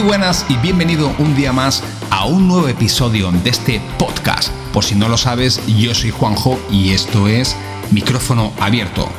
Muy 0.00 0.08
buenas 0.08 0.46
y 0.48 0.56
bienvenido 0.56 1.12
un 1.18 1.36
día 1.36 1.52
más 1.52 1.84
a 2.10 2.24
un 2.24 2.48
nuevo 2.48 2.68
episodio 2.68 3.30
de 3.30 3.50
este 3.50 3.82
podcast. 3.98 4.50
Por 4.72 4.82
si 4.82 4.94
no 4.94 5.10
lo 5.10 5.18
sabes, 5.18 5.60
yo 5.66 5.94
soy 5.94 6.08
Juanjo 6.10 6.58
y 6.70 6.92
esto 6.92 7.28
es 7.28 7.54
Micrófono 7.90 8.50
Abierto. 8.58 9.10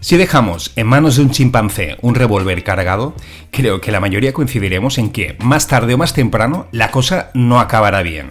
Si 0.00 0.16
dejamos 0.16 0.72
en 0.74 0.88
manos 0.88 1.14
de 1.14 1.22
un 1.22 1.30
chimpancé 1.30 1.96
un 2.00 2.16
revólver 2.16 2.64
cargado, 2.64 3.14
creo 3.52 3.80
que 3.80 3.92
la 3.92 4.00
mayoría 4.00 4.32
coincidiremos 4.32 4.98
en 4.98 5.12
que, 5.12 5.36
más 5.38 5.68
tarde 5.68 5.94
o 5.94 5.98
más 5.98 6.12
temprano, 6.12 6.66
la 6.72 6.90
cosa 6.90 7.30
no 7.34 7.60
acabará 7.60 8.02
bien. 8.02 8.30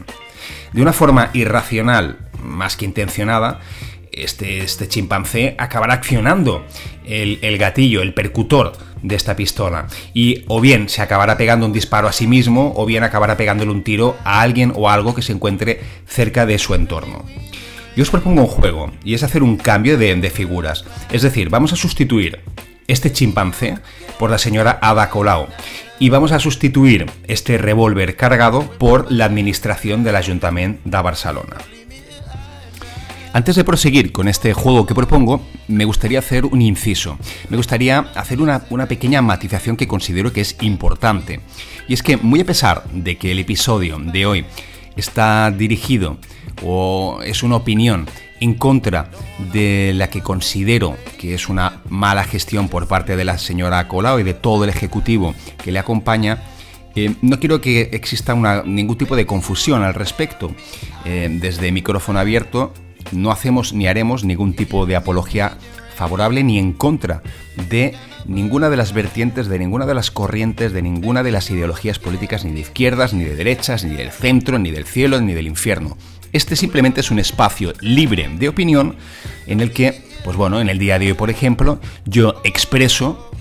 De 0.73 0.81
una 0.81 0.91
forma 0.91 1.30
irracional, 1.34 2.30
más 2.41 2.76
que 2.76 2.86
intencionada, 2.86 3.59
este, 4.12 4.59
este 4.59 4.88
chimpancé 4.88 5.55
acabará 5.58 5.94
accionando 5.94 6.66
el, 7.05 7.40
el, 7.41 7.58
gatillo, 7.58 8.02
el 8.02 8.13
percutor 8.13 8.73
de 9.02 9.16
esta 9.16 9.36
pistola. 9.36 9.88
Y 10.13 10.44
o 10.48 10.62
bien 10.62 10.90
se 10.90 11.02
acabará 11.02 11.38
pegando 11.38 11.66
un 11.66 11.73
disparo 11.73 12.08
a 12.08 12.12
sí 12.12 12.27
mismo, 12.27 12.73
o 12.76 12.85
bien 12.85 13.04
acabará 13.04 13.38
pegándole 13.38 13.72
un 13.72 13.84
tiro 13.84 14.18
a 14.23 14.41
alguien 14.41 14.73
o 14.76 14.90
algo 14.90 15.16
que 15.16 15.22
se 15.22 15.34
encuentre 15.34 15.82
cerca 16.05 16.46
de 16.46 16.59
su 16.59 16.76
entorno. 16.76 17.26
Yo 17.96 18.04
os 18.04 18.09
propongo 18.09 18.41
un 18.41 18.48
juego, 18.48 18.91
y 19.04 19.16
es 19.16 19.23
hacer 19.23 19.44
un 19.44 19.58
cambio 19.58 19.98
de, 19.98 20.30
figuras. 20.30 20.85
Es 21.12 21.23
decir, 21.23 21.49
vamos 21.49 21.73
a 21.73 21.76
sustituir 21.76 22.40
este 22.88 23.12
chimpancé 23.12 23.77
por 24.18 24.30
la 24.30 24.38
señora 24.38 24.80
Ada 24.82 25.10
Colau. 25.10 25.48
Y 25.99 26.10
vamos 26.10 26.32
a 26.32 26.40
sustituir 26.40 27.05
este 27.27 27.58
revólver 27.58 28.16
cargado 28.16 28.62
por 28.80 29.12
la 29.12 29.26
administración 29.26 30.04
del 30.04 30.16
Ayuntamiento 30.16 30.82
de 30.85 31.02
Barcelona. 31.02 31.58
Antes 33.34 33.55
de 33.55 33.63
proseguir 33.63 34.12
con 34.12 34.27
este 34.27 34.54
juego 34.54 34.85
que 34.85 34.93
propongo, 34.93 35.41
me 35.70 35.85
gustaría 35.85 36.20
hacer 36.20 36.46
un 36.46 36.62
inciso. 36.62 37.18
Me 37.48 37.55
gustaría 37.55 37.99
hacer 38.13 38.41
una, 38.41 38.60
pequeña 38.90 39.21
matización 39.21 39.77
que 39.77 39.87
considero 39.87 40.34
que 40.34 40.41
es 40.41 40.57
importante. 40.60 41.40
Y 41.87 41.93
es 41.93 42.04
que, 42.04 42.18
muy 42.18 42.41
a 42.41 42.46
pesar 42.46 42.84
de 42.91 43.18
que 43.18 43.32
el 43.32 43.40
episodio 43.40 43.99
de 43.99 44.26
hoy 44.26 44.46
está 44.98 45.49
dirigido 45.49 46.18
o 46.62 47.21
es 47.24 47.41
una 47.41 47.55
opinión 47.55 48.05
en 48.41 48.55
contra 48.55 49.09
de 49.54 49.93
la 49.96 50.09
que 50.09 50.21
considero 50.21 50.98
que 51.18 51.34
es 51.34 51.48
una 51.48 51.82
mala 51.87 52.26
gestión 52.26 52.68
por 52.68 52.87
parte 52.87 53.15
de 53.15 53.24
la 53.24 53.37
señora 53.37 53.87
Colau 53.87 54.20
y 54.20 54.24
de 54.24 54.34
todo 54.34 54.65
el 54.65 54.70
ejecutivo 54.70 55.34
que 55.63 55.71
le 55.71 55.79
acompaña, 55.79 56.43
eh, 56.96 57.15
no 57.21 57.40
quiero 57.40 57.62
que 57.62 57.91
exista 57.93 58.35
ningún 58.65 58.98
tipo 58.98 59.15
de 59.15 59.26
confusión 59.26 59.84
al 59.84 59.93
respecto. 59.93 60.52
Eh, 61.05 61.29
desde 61.32 61.71
micrófono 61.71 62.20
abierto 62.20 62.74
no 63.12 63.32
hacemos 63.32 63.74
ni 63.74 63.88
haremos 63.88 64.24
ningún 64.24 64.53
tipo 64.53 64.85
de 64.85 64.96
apología 64.96 65.57
favorable 65.96 66.44
ni 66.44 66.57
en 66.57 66.74
contra 66.74 67.22
de 67.69 67.94
ninguna 68.25 68.69
de 68.69 68.78
las 68.78 68.94
vertientes, 68.94 69.47
de 69.47 69.59
ninguna 69.59 69.85
de 69.85 69.94
las 69.94 70.12
corrientes, 70.12 70.74
de 70.74 70.81
ninguna 70.81 71.24
de 71.24 71.31
las 71.31 71.50
ideologías 71.50 72.00
políticas, 72.00 72.46
ni 72.46 72.53
de 72.53 72.62
izquierdas, 72.62 73.13
ni 73.13 73.24
de 73.24 73.35
derechas, 73.35 73.84
ni 73.84 73.96
del 73.96 74.12
centro, 74.12 74.59
ni 74.59 74.72
del 74.72 74.85
cielo, 74.85 75.22
ni 75.22 75.34
del 75.34 75.47
infierno. 75.47 75.97
Este 76.34 76.56
simplemente 76.56 77.02
es 77.02 77.12
un 77.12 77.19
espacio 77.19 77.74
libre 77.81 78.30
de 78.40 78.50
opinión 78.50 78.96
en 79.47 79.59
el 79.59 79.72
que, 79.72 80.02
pues 80.24 80.38
bueno, 80.38 80.62
en 80.62 80.69
el 80.69 80.80
día 80.80 80.97
de 80.97 81.08
hoy, 81.08 81.13
por 81.13 81.30
ejemplo, 81.30 81.80
yo 82.06 82.41
expreso, 82.44 83.31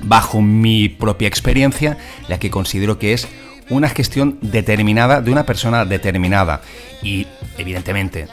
bajo 0.00 0.40
mi 0.40 0.88
propia 0.88 1.28
experiencia, 1.28 1.98
la 2.28 2.38
que 2.38 2.50
considero 2.50 2.98
que 2.98 3.12
es 3.12 3.28
una 3.70 3.88
gestión 3.88 4.38
determinada 4.40 5.20
de 5.20 5.30
una 5.30 5.44
persona 5.44 5.84
determinada. 5.84 6.62
Y, 7.02 7.26
evidentemente, 7.58 8.28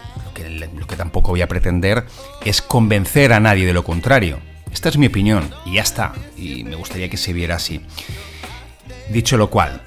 lo 0.50 0.88
que, 0.88 0.96
tampoco 0.96 1.30
voy 1.30 1.42
a 1.42 1.48
pretender 1.48 2.06
es 2.44 2.62
convencer 2.62 3.34
a 3.34 3.40
nadie 3.40 3.66
de 3.66 3.74
lo 3.74 3.84
contrario. 3.84 4.40
Esta 4.72 4.90
es 4.90 4.98
mi 4.98 5.08
opinión 5.08 5.50
y 5.66 5.76
ya 5.76 5.82
está. 5.82 6.14
Y 6.38 6.64
me 6.64 6.76
gustaría 6.76 7.10
que 7.10 7.18
se 7.18 7.34
viera 7.34 7.56
así. 7.56 7.82
Dicho 9.10 9.38
lo 9.38 9.50
cual, 9.50 9.82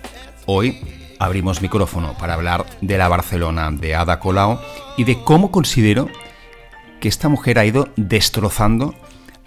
hoy 0.46 0.80
abrimos 1.18 1.62
micrófono 1.62 2.16
para 2.18 2.34
hablar 2.34 2.66
de 2.80 2.98
la 2.98 3.08
Barcelona 3.08 3.70
de 3.70 3.94
Ada 3.94 4.20
Colau 4.20 4.60
y 4.96 5.04
de 5.04 5.22
cómo 5.22 5.50
considero 5.50 6.08
que 7.00 7.08
esta 7.08 7.28
mujer 7.28 7.58
ha 7.58 7.66
ido 7.66 7.88
destrozando 7.96 8.94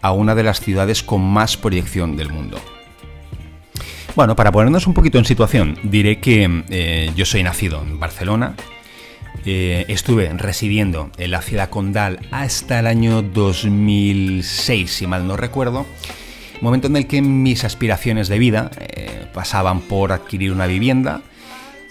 a 0.02 0.12
una 0.12 0.36
de 0.36 0.44
las 0.44 0.60
ciudades 0.62 1.04
con 1.04 1.22
más 1.22 1.58
proyección 1.58 2.18
del 2.18 2.32
mundo. 2.32 2.60
Bueno, 4.16 4.36
para 4.36 4.52
ponernos 4.52 4.88
un 4.88 4.94
poquito 4.94 5.18
en 5.18 5.26
situación, 5.26 5.78
diré 5.84 6.20
que 6.20 6.64
eh, 6.70 7.12
yo 7.16 7.26
soy 7.26 7.44
nacido 7.44 7.82
en 7.82 8.00
Barcelona, 8.00 8.56
eh, 9.46 9.86
estuve 9.88 10.32
residiendo 10.34 11.12
en 11.18 11.32
la 11.32 11.42
ciudad 11.42 11.70
condal 11.70 12.20
hasta 12.32 12.80
el 12.80 12.88
año 12.88 13.22
2006, 13.22 14.92
si 14.92 15.08
mal 15.08 15.28
no 15.28 15.38
recuerdo, 15.38 15.86
momento 16.62 16.88
en 16.88 16.96
el 16.96 17.08
que 17.08 17.22
mis 17.22 17.64
aspiraciones 17.64 18.28
de 18.28 18.40
vida 18.40 18.72
eh, 18.80 19.26
pasaban 19.34 19.82
por 19.82 20.12
adquirir 20.12 20.52
una 20.52 20.68
vivienda, 20.68 21.22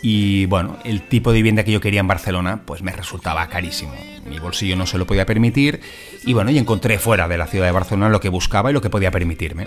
y 0.03 0.47
bueno, 0.47 0.79
el 0.85 1.03
tipo 1.03 1.31
de 1.31 1.37
vivienda 1.37 1.65
que 1.65 1.73
yo 1.73 1.81
quería 1.81 2.01
en 2.01 2.09
Barcelona, 2.09 2.63
pues 2.65 2.83
me 2.83 2.93
resultaba 2.93 3.47
carísimo. 3.49 3.93
Mi 4.29 4.39
bolsillo 4.39 4.77
no 4.77 4.87
se 4.87 4.97
lo 4.97 5.07
podía 5.07 5.27
permitir 5.27 5.81
y 6.25 6.33
bueno, 6.33 6.51
y 6.51 6.59
encontré 6.59 6.99
fuera 6.99 7.29
de 7.29 7.37
la 7.37 7.47
ciudad 7.47 7.67
de 7.67 7.73
Barcelona 7.73 8.09
lo 8.09 8.21
que 8.21 8.31
buscaba 8.31 8.71
y 8.71 8.73
lo 8.73 8.81
que 8.81 8.89
podía 8.89 9.11
permitirme. 9.11 9.67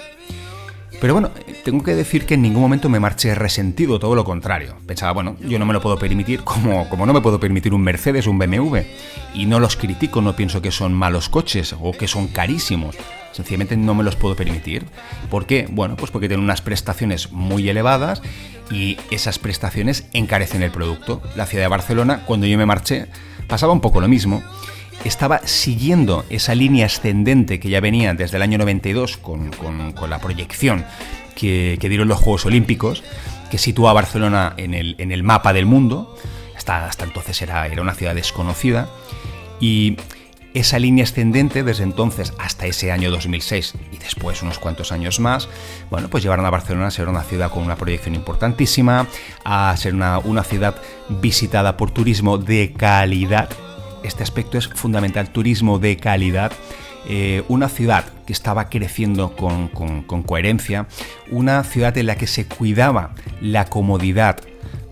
Pero 1.04 1.16
bueno, 1.16 1.32
tengo 1.66 1.84
que 1.84 1.96
decir 1.96 2.26
que 2.26 2.36
en 2.36 2.42
ningún 2.42 2.62
momento 2.62 2.88
me 2.88 2.98
marché 2.98 3.36
resentido, 3.36 4.00
todo 4.00 4.16
lo 4.16 4.24
contrario. 4.24 4.78
Pensaba, 4.88 5.12
bueno, 5.12 5.36
yo 5.42 5.60
no 5.60 5.66
me 5.66 5.74
lo 5.74 5.82
puedo 5.82 6.00
permitir 6.00 6.46
como, 6.46 6.88
como 6.88 7.06
no 7.06 7.12
me 7.12 7.20
puedo 7.20 7.42
permitir 7.42 7.74
un 7.74 7.82
Mercedes, 7.82 8.26
un 8.26 8.40
BMW. 8.40 8.78
Y 9.34 9.46
no 9.46 9.60
los 9.60 9.76
critico, 9.76 10.22
no 10.22 10.38
pienso 10.38 10.62
que 10.62 10.72
son 10.72 10.94
malos 10.94 11.28
coches 11.28 11.76
o 11.78 11.92
que 11.92 12.08
son 12.08 12.28
carísimos. 12.30 12.96
Sencillamente 13.34 13.76
no 13.76 13.96
me 13.96 14.06
los 14.06 14.16
puedo 14.16 14.38
permitir. 14.38 14.86
¿Por 15.30 15.46
qué? 15.46 15.68
Bueno, 15.70 15.98
pues 15.98 16.10
porque 16.10 16.30
tienen 16.30 16.46
unas 16.46 16.62
prestaciones 16.62 17.34
muy 17.34 17.68
elevadas 17.68 18.22
y 18.72 18.98
esas 19.12 19.40
prestaciones 19.40 20.06
encarecen 20.14 20.64
el 20.64 20.72
producto. 20.72 21.22
La 21.36 21.48
ciudad 21.48 21.66
de 21.66 21.70
Barcelona, 21.70 22.24
cuando 22.26 22.48
yo 22.48 22.58
me 22.58 22.66
marché, 22.66 23.08
pasaba 23.50 23.74
un 23.74 23.82
poco 23.82 24.00
lo 24.00 24.08
mismo. 24.08 24.42
Estaba 25.04 25.40
siguiendo 25.46 26.26
esa 26.30 26.56
línea 26.56 26.86
ascendente 26.86 27.60
que 27.60 27.70
ya 27.70 27.82
venía 27.82 28.14
desde 28.14 28.38
el 28.38 28.44
año 28.44 28.58
92 28.58 29.18
con, 29.18 29.52
la 30.10 30.20
proyección 30.20 30.86
que, 31.36 31.78
dieron 31.82 32.08
los 32.08 32.20
Juegos 32.20 32.46
Olímpicos, 32.46 33.04
que 33.52 33.58
sitúa 33.58 33.92
a 33.92 33.94
Barcelona 33.94 34.54
en 34.58 34.74
el, 34.74 34.96
en 35.00 35.12
el 35.12 35.24
mapa 35.24 35.54
del 35.54 35.66
mundo. 35.66 36.16
Hasta, 36.56 36.86
hasta 36.86 37.04
entonces 37.04 37.42
era, 37.42 37.68
era 37.68 37.82
una 37.82 37.96
ciudad 37.96 38.16
desconocida. 38.16 38.90
Y 39.60 39.98
esa 40.54 40.78
línea 40.78 41.04
ascendente 41.04 41.64
desde 41.64 41.84
entonces 41.84 42.34
hasta 42.38 42.68
ese 42.68 42.92
año 42.92 43.10
2006 43.10 43.74
y 43.92 43.98
después 43.98 44.42
unos 44.44 44.60
cuantos 44.60 44.92
años 44.92 45.20
más, 45.20 45.50
bueno, 45.90 46.10
pues 46.10 46.24
llevaron 46.24 46.46
a 46.46 46.50
Barcelona 46.50 46.88
a 46.88 46.92
ser 46.92 47.10
una 47.10 47.24
ciudad 47.24 47.52
con 47.52 47.64
una 47.64 47.76
proyección 47.76 48.16
importantísima, 48.16 49.08
a 49.44 49.76
ser 49.78 49.96
una, 49.96 50.44
ciudad 50.44 50.76
visitada 51.10 51.78
por 51.78 51.92
turismo 51.92 52.38
de 52.38 52.74
calidad. 52.74 53.50
Este 54.04 54.24
aspecto 54.24 54.58
es 54.58 54.68
fundamental, 54.68 55.30
turismo 55.30 55.80
de 55.80 55.98
calidad. 55.98 56.52
Eh, 57.08 57.44
una 57.50 57.68
ciudad 57.70 58.06
que 58.26 58.34
estaba 58.34 58.70
creciendo 58.70 59.36
con, 59.36 59.70
coherencia, 60.24 60.88
una 61.32 61.64
ciudad 61.64 61.98
en 61.98 62.08
la 62.08 62.16
que 62.16 62.28
se 62.28 62.46
cuidaba 62.46 63.16
la 63.42 63.66
comodidad, 63.66 64.40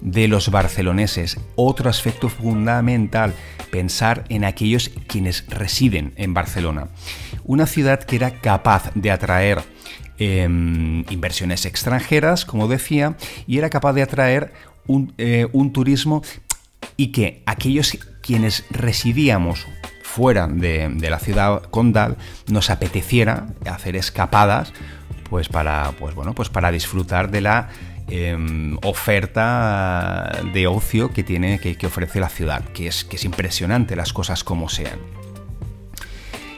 de 0.02 0.28
los 0.28 0.50
barceloneses. 0.50 1.38
Otro 1.56 1.90
aspecto 1.90 2.28
fundamental, 2.28 3.34
pensar 3.72 4.26
en 4.30 4.44
aquellos 4.44 4.90
quienes 5.08 5.46
residen 5.48 6.14
en 6.18 6.34
Barcelona. 6.34 6.88
Una 7.44 7.68
ciudad 7.68 8.02
que 8.04 8.16
era 8.18 8.32
capaz 8.32 8.92
de 8.96 9.12
atraer 9.12 9.62
em, 10.18 11.06
inversiones 11.10 11.66
extranjeras, 11.66 12.46
como 12.46 12.68
decía, 12.68 13.16
y 13.48 13.58
era 13.58 13.70
capaz 13.70 13.94
de 13.94 14.02
atraer 14.02 14.54
un, 14.88 15.14
eh, 15.18 15.48
turismo 15.72 16.24
y 16.98 17.12
que 17.12 17.44
aquellos 17.46 17.98
quienes 18.21 18.65
residíamos 18.69 19.68
fuera 20.03 20.47
de, 20.47 20.89
la 21.09 21.19
ciudad 21.19 21.63
condal 21.63 22.18
nos 22.47 22.69
apeteciera 22.69 23.47
hacer 23.65 23.95
escapadas 23.95 24.73
pues 25.29 25.47
para 25.47 25.91
pues 25.97 26.15
bueno 26.15 26.35
pues 26.35 26.50
para 26.50 26.69
disfrutar 26.71 27.31
de 27.31 27.39
la 27.39 27.69
Em, 28.13 28.77
oferta 28.83 30.29
de 30.53 30.68
ocio 30.68 31.13
que 31.13 31.23
tiene 31.23 31.59
que, 31.59 31.88
ofrece 31.88 32.19
la 32.19 32.27
ciudad, 32.27 32.62
que 32.73 32.88
es, 32.88 33.06
que 33.06 33.15
es 33.15 33.23
impresionante 33.23 33.95
las 33.95 34.12
cosas 34.12 34.44
como 34.44 34.68
sean. 34.68 35.00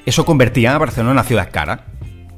Eso 0.07 0.25
convertía 0.25 0.73
a 0.73 0.79
Barcelona 0.79 1.11
en 1.11 1.17
una 1.17 1.23
ciudad 1.23 1.51
cara. 1.51 1.85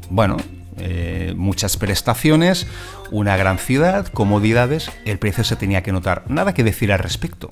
Bueno, 0.10 0.36
eh, 0.80 1.34
muchas 1.38 1.78
prestaciones, 1.78 2.68
una 3.10 3.38
gran 3.38 3.58
ciudad, 3.58 4.08
comodidades, 4.08 4.92
el 5.06 5.18
precio 5.18 5.46
se 5.46 5.56
tenía 5.56 5.82
que 5.82 5.94
notar. 5.94 6.26
Nada 6.28 6.54
que 6.54 6.66
decir 6.66 6.92
al 6.92 7.00
respecto. 7.00 7.50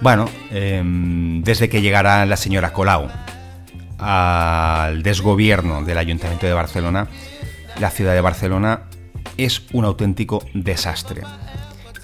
Bueno, 0.00 0.28
em, 0.50 1.42
desde 1.42 1.68
que 1.68 1.80
llegara 1.80 2.26
la 2.26 2.36
señora 2.36 2.72
Colau 2.72 3.08
al 3.98 5.02
desgobierno 5.02 5.82
del 5.82 5.98
Ayuntamiento 5.98 6.46
de 6.46 6.52
Barcelona, 6.52 7.08
la 7.80 7.90
ciudad 7.90 8.12
de 8.12 8.20
Barcelona 8.20 8.82
es 9.36 9.62
un 9.72 9.84
auténtico 9.84 10.44
desastre. 10.52 11.22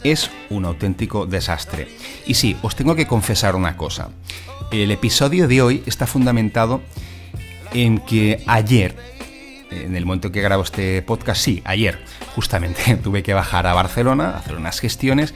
es 0.03 0.31
un 0.49 0.65
auténtico 0.65 1.27
desastre. 1.27 1.87
Y 2.27 2.33
sí, 2.33 2.57
os 2.63 2.75
tengo 2.75 2.97
que 2.97 3.07
confesar 3.07 3.55
una 3.55 3.77
cosa. 3.77 4.09
El 4.73 4.91
episodio 4.93 5.47
de 5.47 5.61
hoy 5.61 5.83
está 5.85 6.07
fundamentado 6.07 6.81
en 7.75 7.99
que 7.99 8.43
ayer, 8.47 8.97
en 9.71 9.97
el 9.97 10.07
momento 10.07 10.33
que 10.33 10.41
grabo 10.41 10.63
este 10.63 11.03
podcast, 11.03 11.43
sí, 11.43 11.61
ayer, 11.67 12.03
justamente 12.35 12.97
tuve 13.03 13.23
que 13.23 13.35
bajar 13.35 13.67
a 13.67 13.75
Barcelona, 13.75 14.37
hacer 14.39 14.57
unas 14.57 14.81
gestiones 14.81 15.35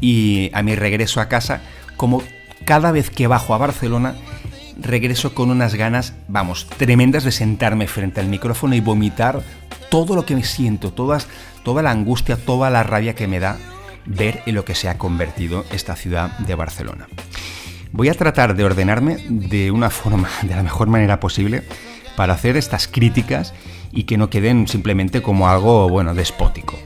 y 0.00 0.50
a 0.54 0.62
mi 0.62 0.74
regreso 0.74 1.20
a 1.20 1.28
casa, 1.28 1.60
como 1.96 2.22
cada 2.64 2.92
vez 2.92 3.10
que 3.10 3.26
bajo 3.26 3.54
a 3.54 3.58
Barcelona, 3.58 4.14
regreso 4.80 5.34
con 5.34 5.50
unas 5.50 5.74
ganas, 5.74 6.14
vamos, 6.28 6.66
tremendas 6.76 7.24
de 7.24 7.32
sentarme 7.32 7.86
frente 7.86 8.20
al 8.20 8.28
micrófono 8.28 8.74
y 8.74 8.80
vomitar 8.80 9.42
todo 9.90 10.14
lo 10.14 10.24
que 10.24 10.34
me 10.34 10.44
siento, 10.44 10.92
todas, 10.92 11.26
toda 11.64 11.82
la 11.82 11.90
angustia, 11.90 12.36
toda 12.36 12.70
la 12.70 12.82
rabia 12.82 13.14
que 13.14 13.26
me 13.26 13.40
da 13.40 13.56
ver 14.06 14.42
en 14.46 14.54
lo 14.54 14.64
que 14.64 14.74
se 14.74 14.88
ha 14.88 14.98
convertido 14.98 15.64
esta 15.72 15.96
ciudad 15.96 16.38
de 16.38 16.54
Barcelona. 16.54 17.08
Voy 17.92 18.08
a 18.08 18.14
tratar 18.14 18.54
de 18.54 18.64
ordenarme 18.64 19.18
de 19.28 19.70
una 19.70 19.90
forma, 19.90 20.28
de 20.42 20.54
la 20.54 20.62
mejor 20.62 20.88
manera 20.88 21.20
posible, 21.20 21.62
para 22.16 22.34
hacer 22.34 22.56
estas 22.56 22.88
críticas 22.88 23.54
y 23.92 24.04
que 24.04 24.18
no 24.18 24.28
queden 24.30 24.68
simplemente 24.68 25.22
como 25.22 25.48
algo, 25.48 25.88
bueno, 25.88 26.14
despótico. 26.14 26.78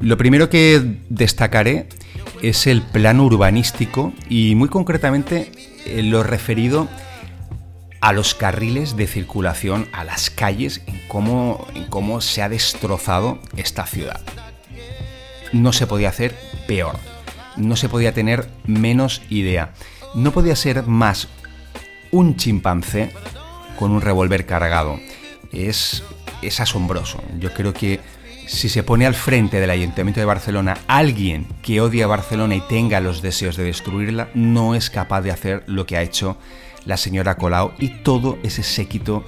Lo 0.00 0.16
primero 0.16 0.50
que 0.50 0.98
destacaré 1.08 1.88
es 2.42 2.66
el 2.66 2.82
plano 2.82 3.24
urbanístico 3.24 4.12
y 4.28 4.54
muy 4.54 4.68
concretamente 4.68 5.50
eh, 5.86 6.02
lo 6.02 6.22
referido 6.22 6.88
a 8.00 8.12
los 8.12 8.34
carriles 8.34 8.96
de 8.96 9.06
circulación, 9.06 9.88
a 9.92 10.04
las 10.04 10.28
calles, 10.28 10.82
en 10.86 11.00
cómo, 11.08 12.20
se 12.20 12.42
ha 12.42 12.50
destrozado 12.50 13.38
esta 13.56 13.86
ciudad. 13.86 14.20
No 15.54 15.72
se 15.72 15.86
podía 15.86 16.10
hacer 16.10 16.36
peor, 16.66 16.98
no 17.56 17.76
se 17.76 17.88
podía 17.88 18.12
tener 18.12 18.46
menos 18.66 19.22
idea, 19.30 19.72
no 20.14 20.32
podía 20.32 20.54
ser 20.54 20.82
más 20.82 21.28
un 22.10 22.36
chimpancé 22.36 23.10
con 23.78 23.90
un 23.90 24.02
revólver 24.02 24.44
cargado. 24.44 25.00
Es 25.50 26.02
asombroso. 26.60 27.22
Yo 27.38 27.54
creo 27.54 27.72
que 27.72 28.00
si 28.46 28.68
se 28.68 28.82
pone 28.82 29.06
al 29.06 29.14
frente 29.14 29.60
del 29.60 29.70
Ayuntamiento 29.70 30.20
de 30.20 30.26
Barcelona 30.26 30.78
alguien 30.86 31.46
que 31.62 31.80
odia 31.80 32.04
a 32.04 32.08
Barcelona 32.08 32.54
y 32.54 32.60
tenga 32.60 33.00
los 33.00 33.22
deseos 33.22 33.56
de 33.56 33.64
destruirla, 33.64 34.28
no 34.34 34.74
es 34.74 34.90
capaz 34.90 35.22
de 35.22 35.30
hacer 35.30 35.62
lo 35.66 35.86
que 35.86 35.96
ha 35.96 36.02
hecho 36.02 36.36
la 36.84 36.96
señora 36.96 37.36
Colau 37.36 37.72
y 37.78 37.88
todo 37.88 38.38
ese 38.42 38.62
séquito 38.62 39.24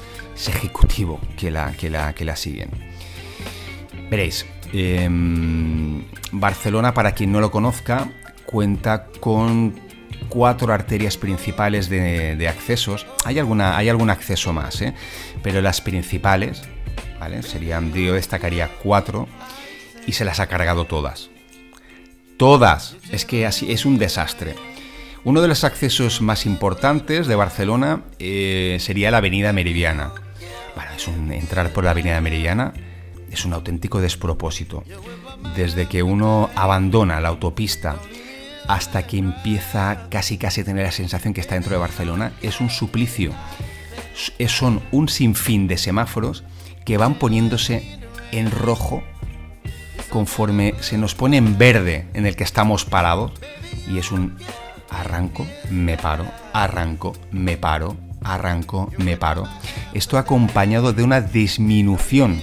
ejecutivo 0.47 1.21
que 1.37 1.51
la, 1.51 1.73
que 1.73 1.91
la, 1.91 2.13
que 2.13 2.25
la 2.25 2.37
siguen. 2.37 2.71
Veréis, 4.11 4.47
em, 4.73 6.05
Barcelona, 6.33 6.95
para 6.95 7.13
quien 7.13 7.33
no 7.33 7.41
lo 7.41 7.51
conozca, 7.51 8.11
cuenta 8.45 9.07
con 9.21 9.75
cuatro 10.29 10.73
arterias 10.73 11.17
principales 11.17 11.89
de, 11.89 12.49
accesos. 12.49 13.07
Hay, 13.25 13.39
alguna, 13.39 13.77
hay 13.77 13.89
algún 13.89 14.11
acceso 14.11 14.53
más, 14.53 14.83
¿eh? 14.83 14.95
pero 15.43 15.61
las 15.61 15.81
principales, 15.81 16.63
¿vale? 17.19 17.41
Yo 17.43 18.15
destacaría 18.15 18.71
cuatro 18.83 19.29
y 20.07 20.13
se 20.13 20.25
las 20.25 20.41
ha 20.41 20.47
cargado 20.47 20.85
todas. 20.85 21.31
Todas. 22.37 22.97
Es 23.11 23.25
que 23.25 23.47
así 23.47 23.73
es 23.73 23.87
un 23.87 23.99
desastre. 23.99 24.55
Uno 25.25 25.41
de 25.41 25.49
los 25.49 25.65
accesos 25.65 26.21
más 26.21 26.47
importantes 26.47 27.27
de 27.27 27.35
Barcelona 27.35 28.03
eh, 28.19 28.77
sería 28.81 29.11
la 29.11 29.19
Avenida 29.19 29.53
Meridiana. 29.53 30.13
Bueno, 30.75 30.91
es 30.97 31.09
entrar 31.09 31.71
por 31.71 31.85
la 31.85 31.91
Avenida 31.91 32.21
Meridiana 32.21 32.73
es 33.31 33.45
un 33.45 33.53
auténtico 33.53 34.01
despropósito. 34.01 34.85
Desde 35.55 35.87
que 35.87 36.03
uno 36.03 36.51
abandona 36.55 37.21
la 37.21 37.29
autopista 37.29 37.97
hasta 38.67 39.07
que 39.07 39.19
empieza 39.19 40.09
casi 40.11 40.39
casi 40.39 40.63
a 40.63 40.65
tener 40.65 40.85
la 40.85 40.93
sensación 40.93 41.35
que 41.35 41.41
está 41.41 41.55
dentro 41.55 41.73
de 41.73 41.79
Barcelona, 41.79 42.33
es 42.43 42.61
un 42.61 42.71
suplicio. 42.71 43.33
Son 44.49 44.83
un 44.91 45.09
sinfín 45.09 45.69
de 45.69 45.77
semáforos 45.77 46.45
que 46.87 46.97
van 46.97 47.17
poniéndose 47.17 47.99
en 48.33 48.51
rojo 48.51 49.03
conforme 50.09 50.75
se 50.81 50.97
nos 50.97 51.15
pone 51.15 51.37
en 51.37 51.59
verde 51.59 52.09
en 52.15 52.25
el 52.25 52.37
que 52.37 52.45
estamos 52.45 52.87
parados 52.87 53.33
y 53.87 53.99
es 53.99 54.13
un 54.13 54.39
arranco, 54.89 55.47
me 55.69 55.99
paro, 55.99 56.27
arranco, 56.55 57.13
me 57.33 57.59
paro, 57.59 57.97
arranco, 58.23 58.91
me 58.99 59.17
paro. 59.17 59.45
Esto 59.93 60.17
acompañado 60.17 60.93
de 60.93 61.03
una 61.03 61.21
disminución 61.21 62.41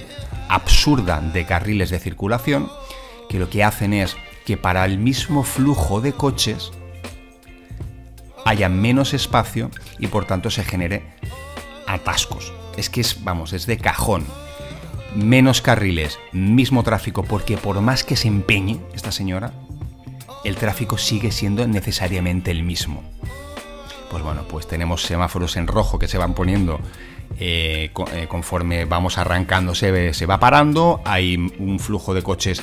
absurda 0.48 1.20
de 1.20 1.46
carriles 1.46 1.90
de 1.90 1.98
circulación 1.98 2.70
que 3.28 3.38
lo 3.38 3.48
que 3.48 3.64
hacen 3.64 3.94
es 3.94 4.14
que 4.44 4.58
para 4.58 4.84
el 4.84 4.98
mismo 4.98 5.42
flujo 5.42 6.02
de 6.02 6.12
coches 6.12 6.70
haya 8.44 8.68
menos 8.68 9.14
espacio 9.14 9.70
y 9.98 10.08
por 10.08 10.26
tanto 10.26 10.50
se 10.50 10.64
genere 10.64 11.02
atascos. 11.86 12.52
Es 12.76 12.90
que 12.90 13.00
es, 13.00 13.24
vamos, 13.24 13.52
es 13.52 13.66
de 13.66 13.78
cajón. 13.78 14.24
Menos 15.14 15.62
carriles, 15.62 16.18
mismo 16.32 16.82
tráfico, 16.82 17.22
porque 17.22 17.56
por 17.56 17.80
más 17.80 18.02
que 18.02 18.16
se 18.16 18.28
empeñe 18.28 18.80
esta 18.94 19.12
señora, 19.12 19.52
el 20.44 20.56
tráfico 20.56 20.98
sigue 20.98 21.30
siendo 21.30 21.66
necesariamente 21.66 22.50
el 22.50 22.62
mismo. 22.64 23.02
Pues 24.10 24.22
bueno, 24.22 24.42
pues 24.48 24.66
tenemos 24.66 25.02
semáforos 25.02 25.56
en 25.56 25.66
rojo 25.66 25.98
que 25.98 26.08
se 26.08 26.18
van 26.18 26.34
poniendo 26.34 26.80
eh, 27.38 27.90
eh, 28.12 28.26
conforme 28.28 28.84
vamos 28.84 29.18
arrancando, 29.18 29.74
se, 29.74 30.14
se 30.14 30.26
va 30.26 30.38
parando, 30.38 31.00
hay 31.04 31.36
un 31.36 31.78
flujo 31.80 32.14
de 32.14 32.22
coches 32.22 32.62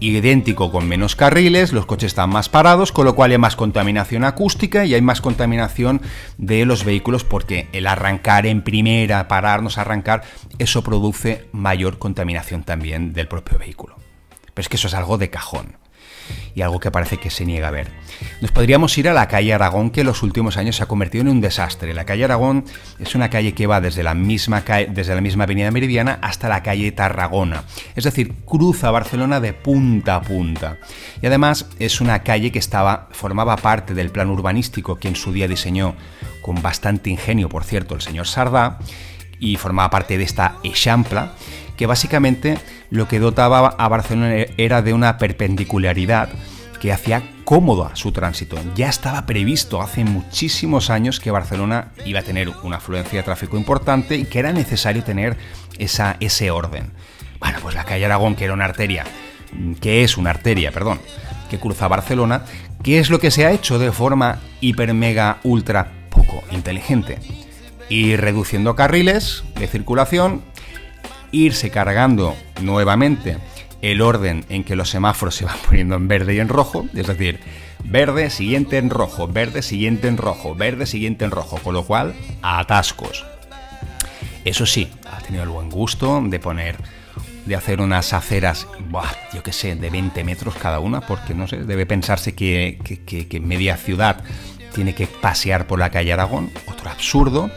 idéntico 0.00 0.70
con 0.70 0.86
menos 0.86 1.16
carriles, 1.16 1.72
los 1.72 1.86
coches 1.86 2.08
están 2.08 2.30
más 2.30 2.48
parados, 2.48 2.92
con 2.92 3.04
lo 3.04 3.14
cual 3.14 3.32
hay 3.32 3.38
más 3.38 3.56
contaminación 3.56 4.24
acústica 4.24 4.84
y 4.84 4.94
hay 4.94 5.02
más 5.02 5.20
contaminación 5.20 6.00
de 6.36 6.64
los 6.64 6.84
vehículos 6.84 7.24
porque 7.24 7.68
el 7.72 7.86
arrancar 7.86 8.46
en 8.46 8.62
primera, 8.62 9.28
pararnos 9.28 9.78
a 9.78 9.82
arrancar, 9.82 10.22
eso 10.58 10.82
produce 10.82 11.48
mayor 11.52 11.98
contaminación 11.98 12.62
también 12.62 13.12
del 13.12 13.28
propio 13.28 13.58
vehículo. 13.58 13.96
Pero 14.54 14.62
es 14.62 14.68
que 14.68 14.76
eso 14.76 14.88
es 14.88 14.94
algo 14.94 15.18
de 15.18 15.30
cajón 15.30 15.76
y 16.54 16.62
algo 16.62 16.80
que 16.80 16.90
parece 16.90 17.18
que 17.18 17.30
se 17.30 17.44
niega 17.44 17.68
a 17.68 17.72
ver. 17.72 17.88
Nos 18.40 18.52
podríamos 18.52 18.96
ir 18.98 19.08
a 19.08 19.12
la 19.12 19.28
calle 19.28 19.54
Aragón, 19.54 19.90
que 19.90 20.00
en 20.00 20.06
los 20.06 20.22
últimos 20.22 20.56
años 20.56 20.76
se 20.76 20.82
ha 20.82 20.86
convertido 20.86 21.22
en 21.22 21.28
un 21.28 21.40
desastre. 21.40 21.94
La 21.94 22.04
calle 22.04 22.24
Aragón 22.24 22.64
es 22.98 23.14
una 23.14 23.30
calle 23.30 23.54
que 23.54 23.66
va 23.66 23.80
desde 23.80 24.02
la 24.02 24.14
misma, 24.14 24.62
desde 24.88 25.14
la 25.14 25.20
misma 25.20 25.44
avenida 25.44 25.70
Meridiana 25.70 26.18
hasta 26.22 26.48
la 26.48 26.62
calle 26.62 26.92
Tarragona. 26.92 27.64
Es 27.94 28.04
decir, 28.04 28.34
cruza 28.44 28.90
Barcelona 28.90 29.40
de 29.40 29.52
punta 29.52 30.16
a 30.16 30.22
punta. 30.22 30.78
Y 31.22 31.26
además 31.26 31.66
es 31.78 32.00
una 32.00 32.22
calle 32.22 32.52
que 32.52 32.58
estaba, 32.58 33.08
formaba 33.12 33.56
parte 33.56 33.94
del 33.94 34.10
plan 34.10 34.30
urbanístico 34.30 34.96
que 34.96 35.08
en 35.08 35.16
su 35.16 35.32
día 35.32 35.48
diseñó 35.48 35.94
con 36.42 36.62
bastante 36.62 37.10
ingenio, 37.10 37.48
por 37.48 37.64
cierto, 37.64 37.94
el 37.94 38.00
señor 38.00 38.26
Sardá, 38.26 38.78
y 39.40 39.56
formaba 39.56 39.90
parte 39.90 40.18
de 40.18 40.24
esta 40.24 40.56
Echampla 40.64 41.34
que 41.78 41.86
básicamente 41.86 42.58
lo 42.90 43.08
que 43.08 43.20
dotaba 43.20 43.68
a 43.68 43.88
Barcelona 43.88 44.34
era 44.58 44.82
de 44.82 44.92
una 44.92 45.16
perpendicularidad 45.16 46.28
que 46.80 46.92
hacía 46.92 47.22
cómodo 47.44 47.90
su 47.94 48.12
tránsito. 48.12 48.58
Ya 48.74 48.88
estaba 48.88 49.26
previsto 49.26 49.80
hace 49.80 50.04
muchísimos 50.04 50.90
años 50.90 51.20
que 51.20 51.30
Barcelona 51.30 51.92
iba 52.04 52.20
a 52.20 52.24
tener 52.24 52.50
una 52.62 52.76
afluencia 52.76 53.20
de 53.20 53.22
tráfico 53.22 53.56
importante 53.56 54.16
y 54.16 54.24
que 54.24 54.40
era 54.40 54.52
necesario 54.52 55.04
tener 55.04 55.36
esa, 55.78 56.16
ese 56.20 56.50
orden. 56.50 56.92
Bueno, 57.38 57.58
pues 57.62 57.74
la 57.74 57.84
calle 57.84 58.04
Aragón, 58.04 58.34
que 58.34 58.44
era 58.44 58.54
una 58.54 58.64
arteria, 58.64 59.04
que 59.80 60.02
es 60.02 60.18
una 60.18 60.30
arteria, 60.30 60.72
perdón, 60.72 61.00
que 61.48 61.58
cruza 61.58 61.88
Barcelona, 61.88 62.44
¿qué 62.82 62.98
es 62.98 63.08
lo 63.08 63.20
que 63.20 63.30
se 63.30 63.46
ha 63.46 63.52
hecho 63.52 63.78
de 63.78 63.92
forma 63.92 64.40
hiper, 64.60 64.92
mega, 64.94 65.38
ultra 65.44 65.92
poco 66.10 66.42
inteligente? 66.50 67.18
Ir 67.88 68.20
reduciendo 68.20 68.74
carriles 68.74 69.44
de 69.58 69.68
circulación 69.68 70.42
irse 71.32 71.70
cargando 71.70 72.36
nuevamente 72.60 73.38
el 73.82 74.00
orden 74.02 74.44
en 74.48 74.64
que 74.64 74.76
los 74.76 74.90
semáforos 74.90 75.34
se 75.34 75.44
van 75.44 75.58
poniendo 75.66 75.96
en 75.96 76.08
verde 76.08 76.34
y 76.34 76.40
en 76.40 76.48
rojo, 76.48 76.86
es 76.94 77.06
decir, 77.06 77.40
verde, 77.84 78.30
siguiente 78.30 78.78
en 78.78 78.90
rojo, 78.90 79.28
verde, 79.28 79.62
siguiente 79.62 80.08
en 80.08 80.16
rojo, 80.16 80.54
verde, 80.54 80.86
siguiente 80.86 81.24
en 81.24 81.30
rojo, 81.30 81.58
con 81.58 81.74
lo 81.74 81.84
cual, 81.84 82.14
atascos. 82.42 83.24
Eso 84.44 84.66
sí, 84.66 84.88
ha 85.10 85.18
tenido 85.18 85.44
el 85.44 85.50
buen 85.50 85.70
gusto 85.70 86.22
de 86.24 86.40
poner, 86.40 86.76
de 87.44 87.54
hacer 87.54 87.80
unas 87.80 88.12
aceras, 88.12 88.66
yo 89.34 89.42
qué 89.42 89.52
sé, 89.52 89.74
de 89.74 89.90
20 89.90 90.24
metros 90.24 90.54
cada 90.54 90.80
una, 90.80 91.00
porque 91.00 91.34
no 91.34 91.46
sé, 91.46 91.58
debe 91.58 91.86
pensarse 91.86 92.34
que, 92.34 92.78
que 93.28 93.40
media 93.40 93.76
ciudad 93.76 94.24
tiene 94.74 94.94
que 94.94 95.06
pasear 95.06 95.66
por 95.66 95.78
la 95.78 95.90
calle 95.90 96.12
Aragón, 96.12 96.50
otro 96.66 96.90
absurdo. 96.90 97.50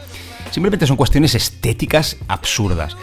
Simplemente 0.50 0.88
son 0.88 0.98
cuestiones 0.98 1.36
estéticas 1.36 2.18
absurdas. 2.28 2.98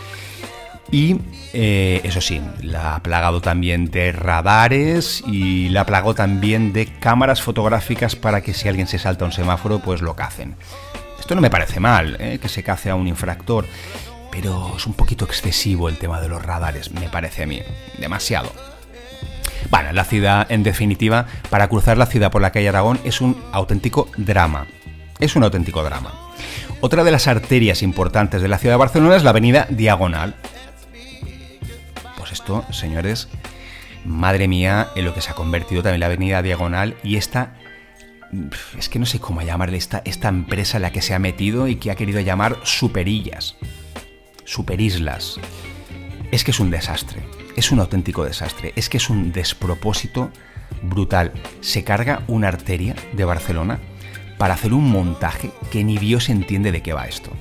Y 0.90 1.20
eh, 1.52 2.00
eso 2.04 2.20
sí, 2.20 2.40
la 2.62 2.94
ha 2.94 3.02
plagado 3.02 3.40
también 3.40 3.90
de 3.90 4.12
radares 4.12 5.22
y 5.26 5.68
la 5.68 5.84
plagado 5.84 6.14
también 6.14 6.72
de 6.72 6.86
cámaras 6.86 7.42
fotográficas 7.42 8.16
para 8.16 8.40
que 8.40 8.54
si 8.54 8.68
alguien 8.68 8.86
se 8.86 8.98
salta 8.98 9.24
un 9.24 9.32
semáforo, 9.32 9.80
pues 9.80 10.00
lo 10.00 10.16
cacen. 10.16 10.56
Esto 11.18 11.34
no 11.34 11.40
me 11.40 11.50
parece 11.50 11.78
mal, 11.78 12.16
¿eh? 12.20 12.38
que 12.40 12.48
se 12.48 12.62
cace 12.62 12.88
a 12.88 12.94
un 12.94 13.06
infractor, 13.06 13.66
pero 14.30 14.74
es 14.76 14.86
un 14.86 14.94
poquito 14.94 15.26
excesivo 15.26 15.88
el 15.90 15.98
tema 15.98 16.20
de 16.20 16.28
los 16.28 16.42
radares, 16.42 16.90
me 16.92 17.08
parece 17.10 17.42
a 17.42 17.46
mí, 17.46 17.60
demasiado. 17.98 18.50
Bueno, 19.70 19.92
la 19.92 20.04
ciudad, 20.04 20.46
en 20.50 20.62
definitiva, 20.62 21.26
para 21.50 21.68
cruzar 21.68 21.98
la 21.98 22.06
ciudad 22.06 22.30
por 22.30 22.40
la 22.40 22.52
calle 22.52 22.68
Aragón 22.68 22.98
es 23.04 23.20
un 23.20 23.36
auténtico 23.52 24.08
drama. 24.16 24.66
Es 25.18 25.36
un 25.36 25.44
auténtico 25.44 25.82
drama. 25.82 26.14
Otra 26.80 27.04
de 27.04 27.10
las 27.10 27.26
arterias 27.26 27.82
importantes 27.82 28.40
de 28.40 28.48
la 28.48 28.58
ciudad 28.58 28.74
de 28.74 28.78
Barcelona 28.78 29.16
es 29.16 29.24
la 29.24 29.30
avenida 29.30 29.66
Diagonal. 29.68 30.36
Esto, 32.38 32.64
señores, 32.70 33.26
madre 34.04 34.46
mía, 34.46 34.90
en 34.94 35.04
lo 35.04 35.12
que 35.12 35.20
se 35.20 35.30
ha 35.30 35.34
convertido 35.34 35.82
también 35.82 35.98
la 35.98 36.06
avenida 36.06 36.40
Diagonal 36.40 36.96
y 37.02 37.16
esta 37.16 37.56
es 38.78 38.88
que 38.88 39.00
no 39.00 39.06
sé 39.06 39.18
cómo 39.18 39.42
llamarle 39.42 39.76
esta, 39.76 40.02
esta 40.04 40.28
empresa 40.28 40.78
en 40.78 40.82
la 40.82 40.92
que 40.92 41.02
se 41.02 41.14
ha 41.14 41.18
metido 41.18 41.66
y 41.66 41.76
que 41.76 41.90
ha 41.90 41.96
querido 41.96 42.20
llamar 42.20 42.60
superillas, 42.62 43.56
superislas. 44.44 45.40
Es 46.30 46.44
que 46.44 46.52
es 46.52 46.60
un 46.60 46.70
desastre, 46.70 47.24
es 47.56 47.72
un 47.72 47.80
auténtico 47.80 48.24
desastre, 48.24 48.72
es 48.76 48.88
que 48.88 48.98
es 48.98 49.10
un 49.10 49.32
despropósito 49.32 50.30
brutal. 50.82 51.32
Se 51.60 51.82
carga 51.82 52.22
una 52.28 52.46
arteria 52.46 52.94
de 53.14 53.24
Barcelona 53.24 53.80
para 54.38 54.54
hacer 54.54 54.74
un 54.74 54.88
montaje 54.88 55.50
que 55.72 55.82
ni 55.82 55.98
Dios 55.98 56.28
entiende 56.28 56.70
de 56.70 56.82
qué 56.82 56.92
va 56.92 57.08
esto. 57.08 57.32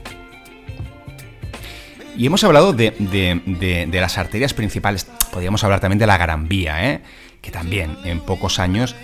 Y 2.17 2.25
hemos 2.25 2.43
hablado 2.43 2.73
de, 2.73 2.91
de, 2.99 4.01
las 4.01 4.17
arterias 4.17 4.55
principales, 4.55 5.05
podríamos 5.31 5.63
hablar 5.63 5.79
también 5.79 5.99
de 5.99 6.07
la 6.07 6.17
Gran 6.17 6.47
Vía, 6.47 6.91
¿eh? 6.91 7.01
que 7.41 7.51
también 7.51 7.95
en 8.05 8.21
pocos 8.21 8.57
años 8.57 8.95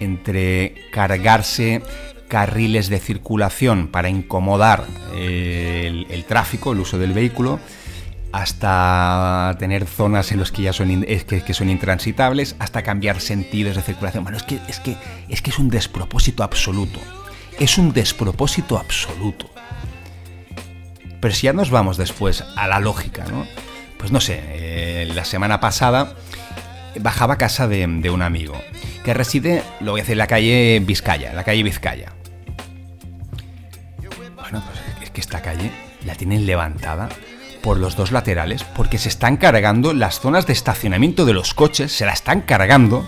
entre 0.00 0.74
cargarse 0.90 1.82
carriles 2.28 2.88
de 2.88 2.98
circulación 2.98 3.88
para 3.88 4.08
incomodar 4.08 4.86
eh, 5.14 6.06
el, 6.08 6.24
tráfico, 6.24 6.72
el 6.72 6.80
uso 6.80 6.96
del 6.96 7.12
vehículo, 7.12 7.60
hasta 8.32 9.54
tener 9.58 9.84
zonas 9.84 10.32
en 10.32 10.40
las 10.40 10.50
que 10.50 10.62
ya 10.62 10.72
son, 10.72 11.04
que, 11.04 11.52
son 11.52 11.68
intransitables, 11.68 12.56
hasta 12.58 12.82
cambiar 12.82 13.20
sentidos 13.20 13.76
de 13.76 13.82
circulación. 13.82 14.24
Bueno, 14.24 14.38
es 14.38 14.44
que, 14.44 14.58
es, 14.66 14.80
que, 14.80 14.96
es 15.28 15.42
que 15.42 15.50
es 15.50 15.58
un 15.58 15.68
despropósito 15.68 16.42
absoluto. 16.42 16.98
Es 17.60 17.76
un 17.76 17.92
despropósito 17.92 18.78
absoluto. 18.78 19.51
Pero 21.22 21.34
si 21.36 21.46
ya 21.46 21.52
nos 21.52 21.70
vamos 21.70 21.96
después 21.96 22.42
a 22.56 22.66
la 22.66 22.80
lógica, 22.80 23.24
¿no? 23.30 23.46
Pues 23.96 24.10
no 24.10 24.20
sé, 24.20 24.40
eh, 24.42 25.08
la 25.14 25.24
semana 25.24 25.60
pasada 25.60 26.16
bajaba 26.98 27.34
a 27.34 27.38
casa 27.38 27.68
de, 27.68 27.86
un 27.86 28.22
amigo 28.22 28.60
que 29.04 29.14
reside, 29.14 29.62
lo 29.78 29.92
voy 29.92 30.00
a 30.00 30.02
decir, 30.02 30.14
en 30.14 30.18
la 30.18 30.26
calle 30.26 30.82
Vizcaya, 30.84 31.32
la 31.32 31.44
calle 31.44 31.62
Vizcaya. 31.62 32.12
Bueno, 34.34 34.64
pues 34.66 34.80
es 35.00 35.10
que 35.10 35.20
esta 35.20 35.40
calle 35.42 35.70
la 36.04 36.16
tienen 36.16 36.44
levantada 36.44 37.08
por 37.62 37.78
los 37.78 37.94
dos 37.94 38.10
laterales 38.10 38.64
porque 38.64 38.98
se 38.98 39.08
están 39.08 39.36
cargando 39.36 39.94
las 39.94 40.18
zonas 40.18 40.48
de 40.48 40.54
estacionamiento 40.54 41.24
de 41.24 41.34
los 41.34 41.54
coches, 41.54 41.92
se 41.92 42.04
la 42.04 42.14
están 42.14 42.40
cargando 42.40 43.06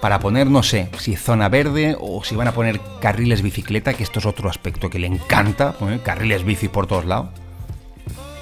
para 0.00 0.20
poner, 0.20 0.46
no 0.46 0.62
sé, 0.62 0.90
si 0.96 1.16
zona 1.16 1.48
verde 1.48 1.96
o 2.00 2.22
si 2.22 2.36
van 2.36 2.46
a 2.46 2.52
poner 2.52 2.80
carriles 3.00 3.42
bicicleta, 3.42 3.94
que 3.94 4.04
esto 4.04 4.20
es 4.20 4.26
otro 4.26 4.48
aspecto 4.48 4.90
que 4.90 5.00
le 5.00 5.08
encanta, 5.08 5.74
carriles 6.04 6.44
bici 6.44 6.68
por 6.68 6.86
todos 6.86 7.04
lados. 7.04 7.30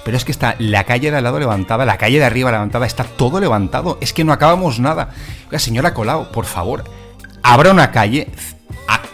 Pero 0.07 0.17
es 0.17 0.25
que 0.25 0.31
está 0.31 0.55
la 0.61 0.85
calle 0.85 1.11
de 1.11 1.17
al 1.17 1.25
lado 1.25 1.41
levantada, 1.41 1.85
la 1.85 1.99
calle 1.99 2.21
de 2.21 2.25
arriba 2.25 2.53
levantada, 2.53 2.87
está 2.87 3.03
todo 3.03 3.41
levantado. 3.41 3.99
Es 4.01 4.13
que 4.13 4.23
no 4.23 4.33
acabamos 4.33 4.79
nada. 4.79 5.11
Oiga, 5.47 5.59
señora 5.59 5.95
Colau, 5.95 6.31
por 6.31 6.45
favor, 6.45 6.85
abra 7.43 7.73
una 7.73 7.91
calle, 7.91 8.29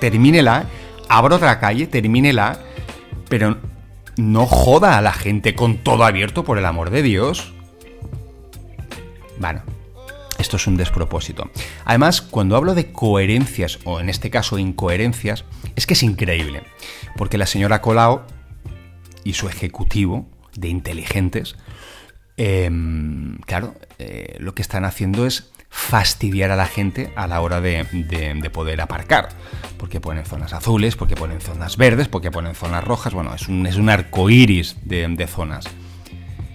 termínela, 0.01 0.67
abra 1.09 1.37
otra 1.37 1.59
calle, 1.61 1.87
termínela, 1.87 2.59
pero 3.31 3.57
no 4.19 4.45
joda 4.45 4.99
a 4.99 5.01
la 5.01 5.15
gente 5.15 5.55
con 5.55 5.79
todo 5.79 6.05
abierto, 6.05 6.45
por 6.45 6.59
el 6.59 6.67
amor 6.67 6.91
de 6.91 7.01
Dios. 7.01 7.55
Bueno, 9.39 9.63
esto 10.39 10.59
es 10.59 10.67
un 10.67 10.77
despropósito. 10.77 11.51
Además, 11.87 12.21
cuando 12.21 12.55
hablo 12.55 12.75
de 12.75 12.93
coherencias, 12.93 13.79
o 13.85 13.99
en 13.99 14.11
este 14.11 14.29
caso 14.29 14.59
incoherencias, 14.59 15.47
es 15.75 15.87
que 15.87 15.95
es 15.95 16.03
increíble. 16.03 16.65
Porque 17.17 17.39
la 17.39 17.47
señora 17.47 17.81
Colau 17.81 18.27
y 19.25 19.33
su 19.33 19.49
ejecutivo 19.49 20.29
de 20.57 20.69
inteligentes, 20.69 21.57
em, 22.37 23.39
claro, 23.47 23.75
eh, 23.99 24.37
lo 24.39 24.55
que 24.55 24.63
están 24.63 24.85
haciendo 24.85 25.27
es 25.27 25.51
fastidiar 25.69 26.51
a 26.51 26.57
la 26.57 26.67
gente 26.67 27.13
a 27.17 27.27
la 27.27 27.41
hora 27.41 27.61
de, 27.61 28.51
poder 28.53 28.81
aparcar. 28.81 29.31
Porque 29.79 30.01
ponen 30.01 30.25
zonas 30.25 30.53
azules, 30.53 30.97
porque 30.97 31.17
ponen 31.17 31.41
zonas 31.41 31.77
verdes, 31.77 32.09
porque 32.09 32.31
ponen 32.31 32.55
zonas 32.55 32.85
rojas. 32.85 33.15
Bueno, 33.15 33.35
es 33.35 33.49
un, 33.49 33.89
arco 33.89 34.31
iris 34.31 34.77
de, 34.85 35.09
de 35.09 35.27
zonas. 35.27 35.65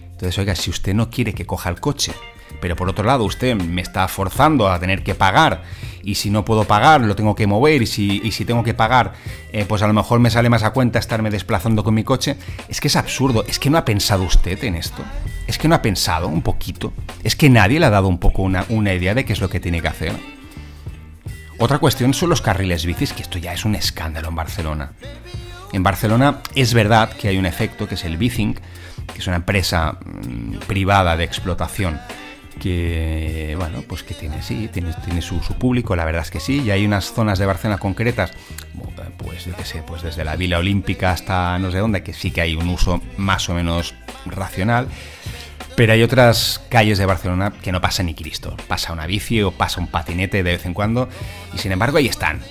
Entonces, 0.03 0.37
oiga, 0.37 0.55
si 0.55 0.69
usted 0.69 0.93
no 0.93 1.09
quiere 1.09 1.33
que 1.33 1.45
coja 1.45 1.69
el 1.69 1.79
coche 1.79 2.13
pero 2.59 2.75
por 2.75 2.89
otro 2.89 3.05
lado 3.05 3.23
usted 3.23 3.55
me 3.55 3.81
está 3.81 4.07
forzando 4.07 4.69
a 4.69 4.79
tener 4.79 5.03
que 5.03 5.15
pagar 5.15 5.63
y 6.03 6.15
si 6.15 6.29
no 6.29 6.45
puedo 6.45 6.63
pagar 6.63 7.01
lo 7.01 7.15
tengo 7.15 7.35
que 7.35 7.47
mover 7.47 7.81
y 7.81 7.85
si, 7.85 8.31
si 8.31 8.45
tengo 8.45 8.63
que 8.63 8.73
pagar 8.73 9.13
eh, 9.51 9.65
pues 9.65 9.81
a 9.81 9.87
lo 9.87 9.93
mejor 9.93 10.19
me 10.19 10.29
sale 10.29 10.49
más 10.49 10.63
a 10.63 10.71
cuenta 10.71 10.99
estarme 10.99 11.29
desplazando 11.29 11.83
con 11.83 11.93
mi 11.93 12.03
coche. 12.03 12.37
Es 12.69 12.79
que 12.79 12.87
es 12.87 12.95
absurdo, 12.95 13.43
es 13.47 13.59
que 13.59 13.69
no 13.69 13.77
ha 13.77 13.85
pensado 13.85 14.23
usted 14.23 14.63
en 14.63 14.75
esto, 14.75 15.03
es 15.47 15.57
que 15.57 15.67
no 15.67 15.75
ha 15.75 15.81
pensado 15.81 16.27
un 16.27 16.41
poquito, 16.41 16.93
es 17.23 17.35
que 17.35 17.49
nadie 17.49 17.79
le 17.79 17.85
ha 17.85 17.89
dado 17.89 18.07
un 18.07 18.19
poco 18.19 18.41
una, 18.41 18.65
una 18.69 18.93
idea 18.93 19.13
de 19.13 19.25
qué 19.25 19.33
es 19.33 19.41
lo 19.41 19.49
que 19.49 19.59
tiene 19.59 19.81
que 19.81 19.87
hacer. 19.87 20.13
Otra 21.59 21.79
cuestión 21.79 22.13
son 22.13 22.29
los 22.29 22.41
carriles 22.41 22.85
bicis, 22.85 23.13
que 23.13 23.23
esto 23.23 23.39
ya 23.39 23.53
es 23.53 23.65
un 23.65 23.75
escándalo 23.75 24.29
en 24.29 24.35
Barcelona. 24.35 24.91
En 25.73 25.83
Barcelona 25.83 26.41
es 26.55 26.73
verdad 26.73 27.09
que 27.09 27.27
hay 27.27 27.37
un 27.37 27.45
efecto 27.45 27.87
que 27.87 27.95
es 27.95 28.05
el 28.05 28.17
Bicing, 28.17 28.53
que 29.11 29.19
es 29.19 29.27
una 29.27 29.37
empresa 29.37 29.97
mm, 30.05 30.57
privada 30.67 31.17
de 31.17 31.23
explotación 31.23 31.99
que 32.57 33.55
bueno 33.57 33.83
pues 33.87 34.03
que 34.03 34.13
tiene 34.13 34.41
sí 34.41 34.69
tiene, 34.71 34.93
tiene 35.05 35.21
su, 35.21 35.39
público 35.59 35.95
la 35.95 36.05
verdad 36.05 36.23
es 36.23 36.31
que 36.31 36.39
sí 36.39 36.61
y 36.61 36.71
hay 36.71 36.85
unas 36.85 37.13
zonas 37.13 37.39
de 37.39 37.45
Barcelona 37.45 37.79
concretas 37.79 38.31
pues 39.17 39.45
yo 39.45 39.55
qué 39.55 39.65
sé 39.65 39.83
pues 39.85 40.01
desde 40.01 40.23
la 40.23 40.35
Vila 40.35 40.59
Olímpica 40.59 41.11
hasta 41.11 41.57
no 41.59 41.71
sé 41.71 41.77
dónde 41.77 42.03
que 42.03 42.13
sí 42.13 42.31
que 42.31 42.41
hay 42.41 42.55
un 42.55 42.67
uso 42.69 43.01
más 43.17 43.49
o 43.49 43.53
menos 43.53 43.93
racional 44.25 44.87
pero 45.75 45.93
hay 45.93 46.03
otras 46.03 46.61
calles 46.69 46.97
de 46.97 47.05
Barcelona 47.05 47.53
que 47.61 47.71
no 47.71 47.81
pasa 47.81 48.03
ni 48.03 48.13
Cristo 48.13 48.55
pasa 48.67 48.93
una 48.93 49.07
bici 49.07 49.41
o 49.41 49.51
pasa 49.51 49.79
un 49.79 49.87
patinete 49.87 50.43
de 50.43 50.51
vez 50.51 50.65
en 50.65 50.73
cuando 50.73 51.09
y 51.53 51.57
sin 51.57 51.71
embargo 51.71 51.97
ahí 51.97 52.07
están 52.07 52.41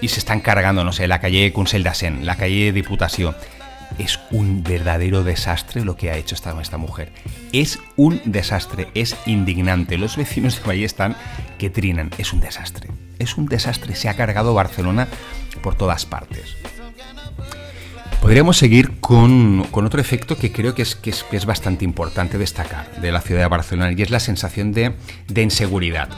y 0.00 0.08
se 0.08 0.18
están 0.18 0.40
cargando 0.40 0.84
no 0.84 0.92
sé 0.92 1.06
la 1.08 1.20
calle 1.20 1.52
Consell 1.52 1.82
d'Assen 1.82 2.26
la 2.26 2.36
calle 2.36 2.72
Diputación 2.72 3.36
es 3.98 4.20
un 4.30 4.62
verdadero 4.62 5.24
desastre 5.24 5.84
lo 5.84 5.96
que 5.96 6.10
ha 6.10 6.16
hecho 6.16 6.34
esta, 6.34 6.60
esta 6.60 6.78
mujer. 6.78 7.12
Es 7.52 7.78
un 7.96 8.20
desastre, 8.24 8.88
es 8.94 9.16
indignante. 9.26 9.98
Los 9.98 10.16
vecinos 10.16 10.56
de 10.56 10.68
Valle 10.68 10.84
están 10.84 11.16
que 11.58 11.70
trinan. 11.70 12.10
Es 12.18 12.32
un 12.32 12.40
desastre. 12.40 12.88
Es 13.18 13.36
un 13.36 13.46
desastre. 13.46 13.94
Se 13.94 14.08
ha 14.08 14.14
cargado 14.14 14.54
Barcelona 14.54 15.08
por 15.62 15.74
todas 15.74 16.06
partes. 16.06 16.56
Podríamos 18.20 18.56
seguir 18.56 19.00
con, 19.00 19.66
otro 19.72 20.00
efecto 20.00 20.36
que 20.36 20.52
creo 20.52 20.74
que 20.74 20.82
es, 20.82 20.94
que 20.94 21.10
es, 21.10 21.44
bastante 21.44 21.84
importante 21.84 22.38
destacar 22.38 22.88
de 23.00 23.10
la 23.10 23.20
ciudad 23.20 23.42
de 23.42 23.48
Barcelona 23.48 23.92
y 23.92 24.00
es 24.00 24.10
la 24.10 24.20
sensación 24.20 24.72
de, 24.72 24.94
de 25.26 25.42
inseguridad. 25.42 26.08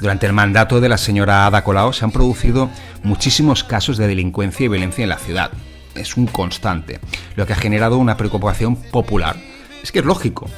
Durante 0.00 0.26
el 0.26 0.32
mandato 0.32 0.80
de 0.80 0.88
la 0.88 0.96
señora 0.96 1.46
Ada 1.46 1.62
Colau 1.62 1.92
se 1.92 2.04
han 2.04 2.10
producido 2.10 2.70
muchísimos 3.02 3.64
casos 3.64 3.98
de 3.98 4.06
delincuencia 4.06 4.64
y 4.64 4.68
violencia 4.68 5.02
en 5.02 5.10
la 5.10 5.18
ciudad 5.18 5.50
es 5.98 6.16
un 6.16 6.26
constante, 6.26 7.00
lo 7.34 7.46
que 7.46 7.52
ha 7.52 7.56
generado 7.56 7.98
una 7.98 8.16
preocupación 8.16 8.76
popular. 8.76 9.36
Es 9.82 9.92
que 9.92 10.00
es 10.00 10.04
lógico. 10.04 10.48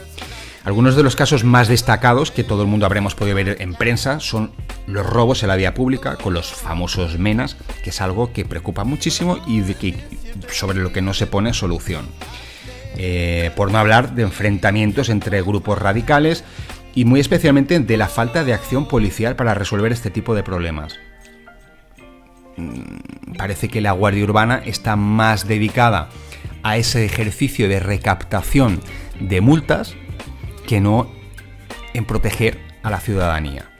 Algunos 0.64 0.96
de 0.96 1.02
los 1.02 1.16
casos 1.16 1.44
más 1.44 1.68
destacados 1.68 2.30
que 2.30 2.44
todo 2.44 2.62
el 2.62 2.68
mundo 2.68 2.84
habremos 2.84 3.14
podido 3.14 3.36
ver 3.36 3.56
en 3.60 3.74
prensa 3.74 4.20
son 4.20 4.50
los 4.86 5.06
robos 5.06 5.42
en 5.42 5.48
la 5.48 5.56
vía 5.56 5.72
pública 5.72 6.16
con 6.16 6.34
los 6.34 6.52
famosos 6.52 7.18
menas, 7.18 7.56
que 7.82 7.90
es 7.90 8.00
algo 8.00 8.32
que 8.32 8.44
preocupa 8.44 8.84
muchísimo 8.84 9.38
y 9.46 9.60
de 9.60 9.74
que, 9.76 9.94
sobre 10.50 10.80
lo 10.80 10.92
que 10.92 11.00
no 11.00 11.14
se 11.14 11.26
pone 11.26 11.54
solución. 11.54 12.06
Eh, 12.96 13.50
por 13.56 13.70
no 13.70 13.78
hablar 13.78 14.14
de 14.14 14.22
enfrentamientos 14.22 15.08
entre 15.08 15.40
grupos 15.42 15.78
radicales 15.78 16.44
y 16.94 17.04
muy 17.04 17.20
especialmente 17.20 17.78
de 17.78 17.96
la 17.96 18.08
falta 18.08 18.44
de 18.44 18.52
acción 18.52 18.88
policial 18.88 19.36
para 19.36 19.54
resolver 19.54 19.92
este 19.92 20.10
tipo 20.10 20.34
de 20.34 20.42
problemas. 20.42 20.98
Parece 23.36 23.68
que 23.68 23.80
la 23.80 23.92
Guardia 23.92 24.24
Urbana 24.24 24.62
está 24.64 24.96
más 24.96 25.46
dedicada 25.46 26.08
a 26.62 26.76
ese 26.76 27.04
ejercicio 27.04 27.68
de 27.68 27.80
recaptación 27.80 28.80
de 29.20 29.40
multas 29.40 29.94
que 30.66 30.80
no 30.80 31.10
en 31.94 32.04
proteger 32.04 32.58
a 32.82 32.90
la 32.90 33.00
ciudadanía. 33.00 33.70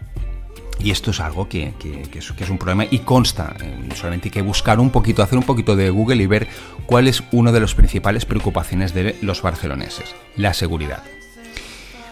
Y 0.81 0.93
esto 0.93 1.11
es 1.11 1.21
algo 1.21 1.49
que, 1.49 1.75
es, 2.15 2.51
un 2.51 2.59
problema 2.59 2.87
y 2.89 3.01
consta. 3.01 3.55
Solamente 3.95 4.29
hay 4.29 4.33
que 4.33 4.43
buscar 4.43 4.79
un 4.79 4.91
poquito, 4.91 5.23
hacer 5.23 5.39
un 5.39 5.45
poquito 5.45 5.75
de 5.75 5.91
Google 5.91 6.23
y 6.23 6.27
ver 6.27 6.47
cuál 6.87 7.09
es 7.09 7.23
una 7.33 7.51
de 7.51 7.61
las 7.61 7.75
principales 7.75 8.25
preocupaciones 8.25 8.95
de 8.95 9.17
los 9.21 9.43
barceloneses, 9.43 10.15
la 10.37 10.55
seguridad. 10.55 11.03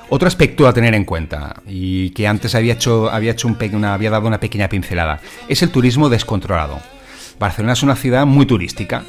Otro 0.09 0.29
aspecto 0.29 0.67
a 0.67 0.73
tener 0.73 0.95
en 0.95 1.05
cuenta, 1.05 1.63
y 1.67 2.11
que 2.11 2.27
antes 2.27 2.55
había, 2.55 2.75
hecho, 2.75 3.11
había, 3.11 3.33
hecho 3.33 3.49
un 3.49 3.85
había 3.85 4.11
dado 4.11 4.27
una 4.27 4.41
pequeña 4.41 4.69
pincelada, 4.69 5.21
es 5.49 5.63
el 5.63 5.71
turismo 5.71 6.09
descontrolado. 6.09 6.81
Barcelona 7.39 7.73
es 7.75 7.83
una 7.83 7.97
ciudad 7.97 8.27
muy 8.27 8.47
turística 8.47 9.05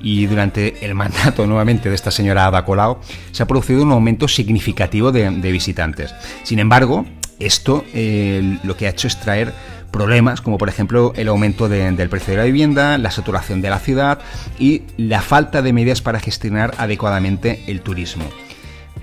y 0.00 0.26
durante 0.26 0.84
el 0.84 0.94
mandato 0.94 1.46
nuevamente 1.46 1.88
de 1.88 1.94
esta 1.94 2.10
señora 2.10 2.46
Ada 2.46 2.64
Colau 2.64 2.98
se 3.32 3.42
ha 3.42 3.46
producido 3.46 3.82
un 3.82 3.92
aumento 3.92 4.28
significativo 4.28 5.12
de, 5.12 5.30
visitantes. 5.52 6.14
Sin 6.42 6.58
embargo, 6.58 7.06
esto 7.38 7.84
eh, 7.94 8.58
lo 8.62 8.76
que 8.76 8.86
ha 8.86 8.90
hecho 8.90 9.08
es 9.08 9.18
traer 9.18 9.52
problemas 9.90 10.40
como 10.40 10.56
por 10.56 10.68
ejemplo 10.68 11.12
el 11.16 11.28
aumento 11.28 11.68
del 11.68 12.08
precio 12.08 12.32
de 12.32 12.38
la 12.38 12.44
vivienda, 12.44 12.96
la 12.98 13.10
saturación 13.10 13.60
de 13.60 13.70
la 13.70 13.78
ciudad 13.78 14.20
y 14.58 14.82
la 14.96 15.20
falta 15.20 15.62
de 15.62 15.72
medidas 15.72 16.00
para 16.00 16.20
gestionar 16.20 16.74
adecuadamente 16.78 17.64
el 17.66 17.80
turismo. 17.80 18.24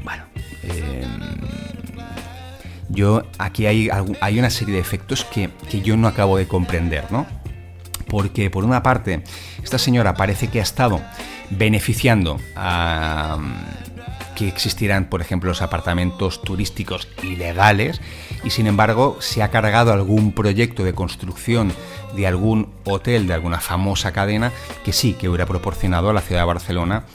Bueno, 0.04 0.24
em, 0.64 1.38
yo 2.90 3.24
aquí 3.38 3.66
hay, 3.66 3.90
hay, 4.22 4.40
una 4.40 4.50
serie 4.50 4.76
de 4.76 4.80
efectos 4.80 5.26
que, 5.26 5.50
que 5.70 5.82
yo 5.82 5.98
no 5.98 6.08
acabo 6.08 6.38
de 6.38 6.48
comprender, 6.48 7.12
¿no? 7.12 7.26
Porque 8.08 8.50
por 8.50 8.64
una 8.64 8.84
parte, 8.84 9.24
esta 9.64 9.78
señora 9.78 10.14
parece 10.14 10.48
que 10.48 10.60
ha 10.60 10.64
estado 10.64 11.02
beneficiando 11.50 12.40
a 12.56 13.38
que 14.36 14.48
existieran, 14.48 15.06
por 15.06 15.22
ejemplo, 15.22 15.50
los 15.50 15.64
apartamentos 15.64 16.44
turísticos 16.44 17.08
ilegales 17.24 18.00
y 18.44 18.52
sin 18.52 18.68
embargo 18.68 19.18
se 19.20 19.42
ha 19.42 19.50
cargado 19.50 19.92
algún 19.92 20.32
proyecto 20.32 20.84
de 20.84 20.94
construcción 20.94 21.74
de 22.16 22.28
algún 22.28 22.70
hotel 22.86 23.26
de 23.26 23.34
alguna 23.34 23.60
famosa 23.60 24.12
cadena 24.12 24.52
que 24.86 24.94
sí, 24.94 25.14
que 25.14 25.28
hubiera 25.28 25.48
proporcionado 25.48 26.12
a 26.12 26.14
la 26.14 26.22
ciudad 26.22 26.42
de 26.42 26.46
Barcelona 26.46 27.06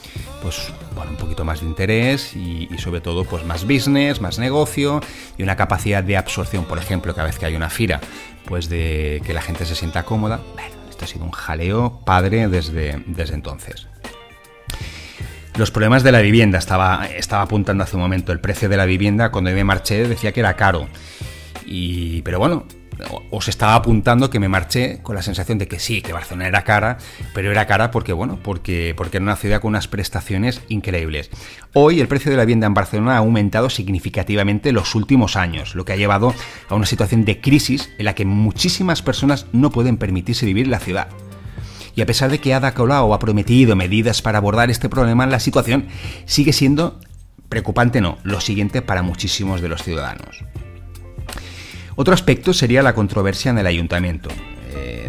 pues 0.42 0.72
bueno, 0.96 1.12
un 1.12 1.16
poquito 1.16 1.44
más 1.44 1.61
de 1.61 1.66
interés 1.66 2.34
y, 2.34 2.68
sobre 2.78 3.00
todo 3.00 3.25
pues 3.25 3.44
más 3.44 3.64
business, 3.64 4.20
más 4.20 4.40
negocio 4.40 5.00
y 5.38 5.44
una 5.44 5.54
capacidad 5.54 6.02
de 6.02 6.16
absorción, 6.16 6.64
por 6.64 6.78
ejemplo, 6.78 7.14
cada 7.14 7.28
vez 7.28 7.38
que 7.38 7.46
hay 7.46 7.54
una 7.54 7.70
fira, 7.70 8.00
pues 8.46 8.68
de 8.68 9.22
que 9.25 9.32
la 9.32 9.42
gente 9.42 9.64
se 9.64 9.76
sienta 9.76 10.02
cómoda. 10.02 10.40
Esto 11.02 11.04
ha 11.04 11.14
sido 11.14 11.25
un 11.25 11.32
jaleo 11.32 12.00
padre 12.04 12.49
desde, 12.49 13.02
desde 13.06 13.35
entonces. 13.35 13.88
Los 15.56 15.71
problemas 15.71 16.02
de 16.02 16.12
la 16.12 16.21
vivienda, 16.21 16.59
estaba, 16.59 17.06
estaba 17.06 17.42
apuntando 17.42 17.85
hace 17.85 17.97
un 17.97 18.02
momento, 18.02 18.32
el 18.32 18.40
precio 18.40 18.68
de 18.68 18.76
la 18.76 18.87
vivienda 18.87 19.30
cuando 19.30 19.50
yo 19.50 19.56
me 19.56 19.64
marché 19.64 20.06
decía 20.09 20.32
que 20.32 20.40
era 20.40 20.54
caro. 20.54 20.88
Y, 21.66 22.23
pero 22.23 22.38
bueno, 22.38 22.66
os 23.30 23.49
estaba 23.49 23.75
apuntando 23.75 24.30
que 24.30 24.40
me 24.40 24.49
marché 24.49 25.00
con 25.02 25.14
la 25.14 25.23
sensación 25.23 25.59
de 25.59 25.68
que 25.68 25.78
sí, 25.78 26.02
que 26.02 26.12
Barcelona 26.12 26.49
era 26.49 26.64
cara, 26.64 26.99
pero 27.35 27.50
era 27.50 27.66
cara 27.66 27.90
porque, 27.90 28.12
bueno, 28.12 28.38
porque, 28.42 28.94
porque 28.97 29.18
era 29.18 29.25
una 29.25 29.37
ciudad 29.37 29.61
con 29.61 29.71
unas 29.71 29.88
prestaciones 29.88 30.62
increíbles. 30.68 31.30
Hoy 31.73 32.00
el 32.00 32.09
precio 32.09 32.30
de 32.30 32.37
la 32.37 32.44
vivienda 32.44 32.66
en 32.66 32.75
Barcelona 32.75 33.14
ha 33.14 33.18
aumentado 33.18 33.71
significativamente 33.71 34.71
en 34.71 34.75
los 34.75 34.94
últimos 34.94 35.37
años, 35.37 35.75
lo 35.75 35.85
que 35.85 35.92
ha 35.92 35.97
llevado 35.97 36.35
a 36.68 36.75
una 36.75 36.87
situación 36.87 37.25
de 37.25 37.40
crisis 37.40 37.90
en 37.99 38.04
la 38.04 38.14
que 38.14 38.25
muchísimas 38.25 39.02
personas 39.02 39.47
no 39.52 39.71
pueden 39.71 39.97
permitirse 39.97 40.47
vivir 40.47 40.66
en 40.66 40.73
la 40.73 40.80
ciudad. 40.80 41.09
Y 41.94 42.00
a 42.00 42.06
pesar 42.06 42.30
de 42.30 42.38
que 42.38 42.54
Ada 42.54 42.75
Colau 42.75 43.12
ha 43.12 43.18
prometido 43.18 43.76
medidas 43.76 44.23
para 44.23 44.38
abordar 44.38 44.71
este 44.71 44.88
problema, 44.88 45.26
la 45.26 45.40
situación 45.40 45.88
sigue 46.25 46.52
siendo 46.52 46.99
preocupante, 47.49 48.00
no, 48.00 48.16
lo 48.23 48.40
siguiente 48.40 48.80
para 48.80 49.02
muchísimos 49.02 49.61
de 49.61 49.68
los 49.68 49.82
ciudadanos. 49.82 50.42
Otro 51.96 52.14
aspecto 52.14 52.52
sería 52.52 52.82
la 52.82 52.94
controversia 52.94 53.50
en 53.50 53.58
el 53.58 53.66
ayuntamiento 53.66 54.30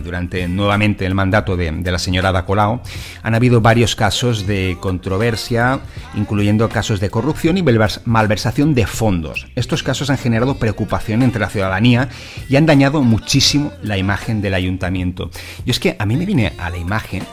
durante 0.04 0.48
nuevamente 0.48 1.06
el 1.06 1.16
mandato 1.16 1.58
de, 1.58 1.72
la 1.72 1.98
señora 1.98 2.30
Ada 2.30 2.46
Colau, 2.46 2.82
han 3.24 3.36
habido 3.36 3.62
varios 3.62 3.96
casos 3.96 4.46
de 4.46 4.78
controversia, 4.80 5.80
incluyendo 6.14 6.70
casos 6.70 7.00
de 7.00 7.10
corrupción 7.10 7.58
y 7.58 7.64
malversación 7.64 8.76
de 8.76 8.86
fondos. 8.86 9.48
Estos 9.56 9.82
casos 9.82 10.10
han 10.10 10.18
generado 10.18 10.56
preocupación 10.58 11.24
entre 11.24 11.42
la 11.42 11.50
ciudadanía 11.50 12.10
y 12.50 12.58
han 12.58 12.66
dañado 12.66 13.02
muchísimo 13.02 13.72
la 13.82 13.98
imagen 13.98 14.42
del 14.42 14.54
ayuntamiento. 14.54 15.32
Y 15.66 15.72
es 15.72 15.80
que 15.80 15.96
a 15.98 16.06
mí 16.06 16.16
me 16.16 16.26
viene 16.26 16.54
a 16.60 16.70
la 16.70 16.78
imagen, 16.78 17.24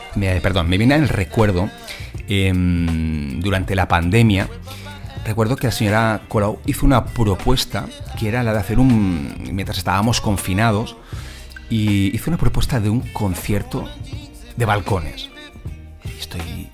perdón, 0.41 0.69
me 0.69 0.77
viene 0.77 0.95
al 0.95 1.09
recuerdo 1.09 1.69
em, 2.27 3.39
durante 3.41 3.75
la 3.75 3.87
pandemia. 3.87 4.47
Recuerdo 5.25 5.55
que 5.55 5.67
la 5.67 5.71
señora 5.71 6.21
Colau 6.27 6.59
hizo 6.65 6.85
una 6.85 7.05
propuesta 7.05 7.87
que 8.19 8.27
era 8.27 8.43
la 8.43 8.53
de 8.53 8.59
hacer 8.59 8.79
un, 8.79 9.49
mientras 9.51 9.77
estábamos 9.77 10.19
confinados, 10.21 10.95
y 11.69 12.13
hizo 12.15 12.29
una 12.29 12.37
propuesta 12.37 12.79
de 12.79 12.89
un 12.89 13.01
concierto 13.01 13.87
de 14.57 14.65
balcones. 14.65 15.31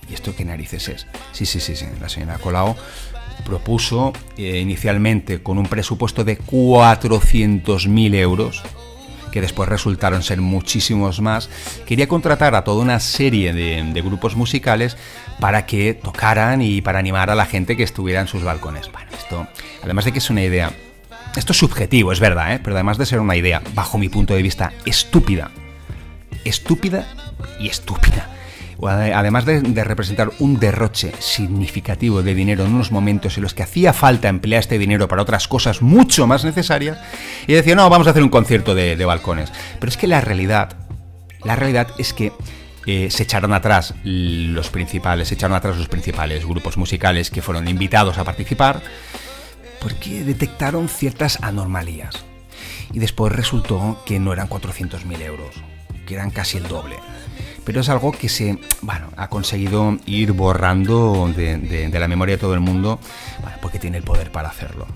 ¿Y 0.08 0.14
esto, 0.14 0.34
qué 0.36 0.44
narices 0.44 0.88
es? 0.88 1.06
Sí, 1.32 1.46
sí, 1.46 1.60
sí, 1.60 1.76
sí. 1.76 1.86
La 2.00 2.08
señora 2.08 2.38
Colau 2.38 2.76
propuso 3.44 4.12
eh, 4.36 4.58
inicialmente 4.58 5.42
con 5.42 5.58
un 5.58 5.66
presupuesto 5.66 6.24
de 6.24 6.38
400.000 6.38 8.14
euros, 8.14 8.62
que 9.32 9.40
después 9.40 9.68
resultaron 9.68 10.22
ser 10.22 10.40
muchísimos 10.40 11.20
más, 11.20 11.48
quería 11.86 12.08
contratar 12.08 12.54
a 12.54 12.64
toda 12.64 12.82
una 12.82 13.00
serie 13.00 13.52
de, 13.52 14.02
grupos 14.02 14.36
musicales 14.36 14.96
para 15.40 15.66
que 15.66 15.94
tocaran 15.94 16.62
y 16.62 16.80
para 16.80 16.98
animar 16.98 17.30
a 17.30 17.34
la 17.34 17.46
gente 17.46 17.76
que 17.76 17.82
estuviera 17.82 18.20
en 18.20 18.26
sus 18.26 18.42
balcones. 18.42 18.90
Bueno, 18.92 19.10
esto, 19.16 19.46
además 19.82 20.04
de 20.04 20.12
que 20.12 20.18
es 20.18 20.30
una 20.30 20.42
idea 20.42 20.72
esto 21.36 21.52
es 21.52 21.58
subjetivo, 21.58 22.10
es 22.10 22.18
verdad, 22.18 22.54
¿eh? 22.54 22.60
pero 22.62 22.74
además 22.74 22.98
de 22.98 23.06
ser 23.06 23.20
una 23.20 23.36
idea, 23.36 23.62
bajo 23.74 23.96
mi 23.96 24.08
punto 24.08 24.34
de 24.34 24.42
vista, 24.42 24.72
estúpida. 24.84 25.50
Estúpida 26.44 27.06
y 27.60 27.68
estúpida. 27.68 28.28
Además 28.80 29.44
de, 29.44 29.84
representar 29.84 30.30
un 30.38 30.58
derroche 30.58 31.12
significativo 31.18 32.22
de 32.22 32.34
dinero 32.34 32.64
en 32.64 32.74
unos 32.74 32.92
momentos 32.92 33.36
en 33.36 33.42
los 33.42 33.54
que 33.54 33.64
hacía 33.64 33.92
falta 33.92 34.28
emplear 34.28 34.60
este 34.60 34.78
dinero 34.78 35.08
para 35.08 35.22
otras 35.22 35.48
cosas 35.48 35.82
mucho 35.82 36.26
más 36.26 36.44
necesarias, 36.44 36.98
y 37.46 37.52
decía, 37.52 37.74
no, 37.74 37.88
vamos 37.90 38.06
a 38.06 38.10
hacer 38.10 38.22
un 38.22 38.30
concierto 38.30 38.74
de, 38.74 39.04
balcones. 39.04 39.52
Pero 39.78 39.90
es 39.90 39.96
que 39.96 40.06
la 40.06 40.20
realidad, 40.20 40.76
la 41.44 41.56
realidad 41.56 41.88
es 41.98 42.12
que 42.12 42.32
eh, 42.90 43.10
se 43.10 43.24
echaron 43.24 43.52
atrás 43.52 43.92
los 44.02 44.70
principales, 44.70 45.28
se 45.28 45.34
echaron 45.34 45.54
atrás 45.54 45.76
los 45.76 45.88
principales 45.88 46.46
grupos 46.46 46.78
musicales 46.78 47.30
que 47.30 47.42
fueron 47.42 47.68
invitados 47.68 48.16
a 48.16 48.24
participar 48.24 48.80
porque 49.78 50.24
detectaron 50.24 50.88
ciertas 50.88 51.38
anormalías. 51.42 52.24
Y 52.94 52.98
después 52.98 53.30
resultó 53.30 54.02
que 54.06 54.18
no 54.18 54.32
eran 54.32 54.48
400.000 54.48 55.20
euros, 55.20 55.54
que 56.06 56.14
eran 56.14 56.30
casi 56.30 56.56
el 56.56 56.66
doble. 56.66 56.96
Pero 57.66 57.82
es 57.82 57.90
algo 57.90 58.10
que 58.10 58.30
se 58.30 58.58
bueno, 58.80 59.08
ha 59.18 59.28
conseguido 59.28 59.98
ir 60.06 60.32
borrando 60.32 61.30
de, 61.36 61.90
la 61.92 62.08
memoria 62.08 62.36
de 62.36 62.40
todo 62.40 62.54
el 62.54 62.60
mundo, 62.60 62.98
porque 63.60 63.78
tiene 63.78 63.98
el 63.98 64.02
poder 64.02 64.32
para 64.32 64.48
hacerlo. 64.48 64.86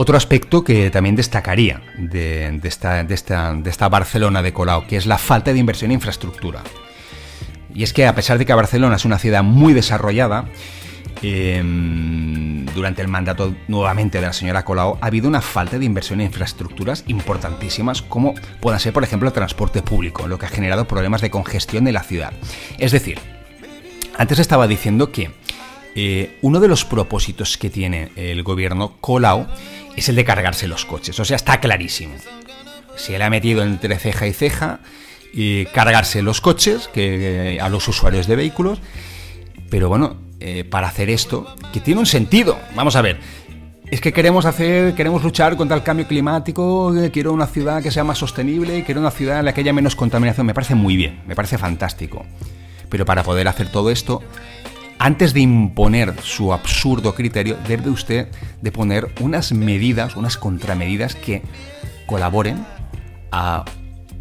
Otro 0.00 0.16
aspecto 0.16 0.64
que 0.64 0.90
también 0.90 1.14
destacaría 1.14 1.82
de, 1.98 2.58
esta, 2.64 3.04
de, 3.04 3.14
de 3.14 3.88
Barcelona 3.90 4.40
de 4.40 4.54
Colau, 4.54 4.86
que 4.86 4.96
es 4.96 5.04
la 5.04 5.18
falta 5.18 5.52
de 5.52 5.58
inversión 5.58 5.90
en 5.90 5.96
infraestructura. 5.96 6.62
Y 7.74 7.82
es 7.82 7.92
que 7.92 8.06
a 8.06 8.14
pesar 8.14 8.38
de 8.38 8.46
que 8.46 8.54
Barcelona 8.54 8.96
es 8.96 9.04
una 9.04 9.18
ciudad 9.18 9.42
muy 9.42 9.74
desarrollada, 9.74 10.46
Em, 11.22 12.64
durante 12.74 13.02
el 13.02 13.08
mandato 13.08 13.54
nuevamente 13.68 14.20
de 14.20 14.26
la 14.26 14.32
señora 14.32 14.64
Colau 14.64 14.96
ha 15.02 15.06
habido 15.06 15.28
una 15.28 15.42
falta 15.42 15.78
de 15.78 15.84
inversión 15.84 16.20
en 16.20 16.28
infraestructuras 16.28 17.04
importantísimas 17.08 18.00
como 18.00 18.34
pueda 18.60 18.78
ser 18.78 18.94
por 18.94 19.04
ejemplo 19.04 19.28
el 19.28 19.34
transporte 19.34 19.82
público, 19.82 20.26
lo 20.28 20.38
que 20.38 20.46
ha 20.46 20.48
generado 20.48 20.88
problemas 20.88 21.20
de 21.20 21.28
congestión 21.28 21.86
en 21.86 21.94
la 21.94 22.04
ciudad. 22.04 22.32
Es 22.78 22.92
decir, 22.92 23.18
antes 24.16 24.38
estaba 24.38 24.66
diciendo 24.66 25.12
que 25.12 25.30
eh, 25.94 26.38
uno 26.42 26.60
de 26.60 26.68
los 26.68 26.84
propósitos 26.84 27.58
que 27.58 27.70
tiene 27.70 28.12
el 28.16 28.42
gobierno 28.42 28.96
Colau 29.00 29.46
es 29.96 30.08
el 30.08 30.16
de 30.16 30.24
cargarse 30.24 30.68
los 30.68 30.84
coches, 30.84 31.18
o 31.18 31.24
sea, 31.24 31.36
está 31.36 31.60
clarísimo. 31.60 32.14
Se 32.96 33.16
le 33.16 33.24
ha 33.24 33.30
metido 33.30 33.62
entre 33.62 33.98
ceja 33.98 34.26
y 34.26 34.32
ceja 34.32 34.80
y 35.32 35.66
cargarse 35.66 36.22
los 36.22 36.40
coches 36.40 36.88
que, 36.88 37.58
a 37.60 37.68
los 37.68 37.86
usuarios 37.88 38.26
de 38.26 38.36
vehículos, 38.36 38.80
pero 39.68 39.88
bueno, 39.88 40.16
eh, 40.40 40.64
para 40.64 40.88
hacer 40.88 41.10
esto, 41.10 41.54
que 41.72 41.80
tiene 41.80 42.00
un 42.00 42.06
sentido. 42.06 42.58
Vamos 42.74 42.96
a 42.96 43.02
ver. 43.02 43.18
Es 43.90 44.00
que 44.00 44.12
queremos 44.12 44.46
hacer, 44.46 44.94
queremos 44.94 45.22
luchar 45.22 45.56
contra 45.56 45.76
el 45.76 45.82
cambio 45.82 46.06
climático, 46.06 46.96
eh, 46.96 47.10
quiero 47.10 47.32
una 47.32 47.46
ciudad 47.46 47.82
que 47.82 47.90
sea 47.90 48.04
más 48.04 48.18
sostenible, 48.18 48.84
quiero 48.84 49.00
una 49.00 49.10
ciudad 49.10 49.40
en 49.40 49.44
la 49.44 49.52
que 49.52 49.62
haya 49.62 49.72
menos 49.72 49.96
contaminación. 49.96 50.46
Me 50.46 50.54
parece 50.54 50.74
muy 50.74 50.96
bien, 50.96 51.22
me 51.26 51.34
parece 51.34 51.58
fantástico. 51.58 52.24
Pero 52.88 53.04
para 53.04 53.22
poder 53.22 53.48
hacer 53.48 53.70
todo 53.70 53.90
esto, 53.90 54.22
antes 55.00 55.34
de 55.34 55.40
imponer 55.40 56.14
su 56.22 56.52
absurdo 56.52 57.16
criterio, 57.16 57.56
debe 57.66 57.90
usted 57.90 58.28
de 58.62 58.70
poner 58.70 59.12
unas 59.20 59.50
medidas, 59.50 60.14
unas 60.14 60.36
contramedidas 60.36 61.16
que 61.16 61.42
colaboren 62.06 62.64
a 63.32 63.64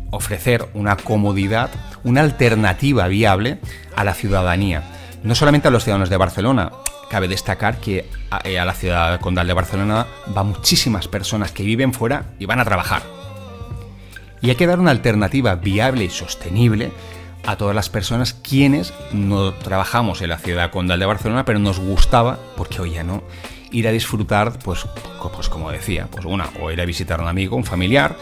ofrecer 0.09 0.67
una 0.73 0.95
comodidad, 0.95 1.69
una 2.03 2.21
alternativa 2.21 3.07
viable 3.07 3.59
a 3.95 4.03
la 4.03 4.15
ciudadanía 4.15 4.83
no 5.23 5.35
solamente 5.35 5.67
a 5.67 5.71
los 5.71 5.83
ciudadanos 5.83 6.09
de 6.09 6.17
Barcelona, 6.17 6.71
cabe 7.09 7.27
destacar 7.27 7.77
que 7.77 8.09
eh, 8.43 8.59
a, 8.59 8.65
la 8.65 8.73
ciudad 8.73 9.19
condal 9.19 9.47
de 9.47 9.53
Barcelona 9.53 10.07
van 10.27 10.47
muchísimas 10.47 11.07
personas 11.07 11.51
que 11.51 11.63
viven 11.63 11.93
fuera 11.93 12.25
y 12.39 12.45
van 12.45 12.59
a 12.59 12.65
trabajar. 12.65 13.03
Y 14.41 14.49
hay 14.49 14.55
que 14.55 14.67
dar 14.67 14.79
una 14.79 14.91
alternativa 14.91 15.55
viable 15.55 16.05
y 16.05 16.09
sostenible 16.09 16.91
a 17.49 17.57
todas 17.57 17.75
las 17.75 17.89
personas 17.89 18.33
quienes 18.33 18.93
no 19.11 19.53
trabajamos 19.53 20.21
en 20.21 20.29
la 20.29 20.37
ciudad 20.37 20.69
condal 20.71 20.99
de 20.99 21.05
Barcelona, 21.05 21.45
pero 21.45 21.57
nos 21.59 21.79
gustaba, 21.79 22.37
porque 22.55 22.79
hoy 22.79 22.91
ya 22.91 23.03
no, 23.03 23.23
ir 23.71 23.87
a 23.87 23.91
disfrutar, 23.91 24.59
pues, 24.59 24.85
pues 25.33 25.49
como 25.49 25.71
decía, 25.71 26.07
pues 26.11 26.25
una, 26.25 26.49
o 26.61 26.71
ir 26.71 26.79
a 26.79 26.85
visitar 26.85 27.19
a 27.19 27.23
un 27.23 27.29
amigo, 27.29 27.55
un 27.55 27.63
familiar, 27.63 28.15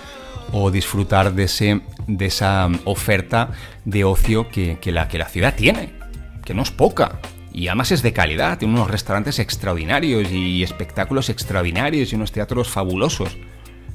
o 0.54 0.72
disfrutar 0.72 1.34
de, 1.34 1.44
ese, 1.44 1.82
de 2.08 2.26
esa 2.26 2.70
oferta 2.86 3.50
de 3.84 4.06
ocio 4.06 4.48
que, 4.48 4.80
la, 4.86 5.10
que 5.10 5.18
la 5.18 5.26
ciudad 5.26 5.56
tiene 5.56 5.98
que 6.46 6.54
no 6.54 6.62
es 6.62 6.72
poca. 6.72 7.20
Y 7.52 7.68
además 7.68 7.92
es 7.92 8.02
de 8.02 8.14
calidad, 8.14 8.58
tiene 8.58 8.74
unos 8.76 8.90
restaurantes 8.90 9.40
extraordinarios 9.40 10.32
y 10.32 10.64
espectáculos 10.64 11.30
extraordinarios 11.30 12.14
y 12.14 12.16
unos 12.16 12.32
teatros 12.32 12.70
fabulosos. 12.70 13.36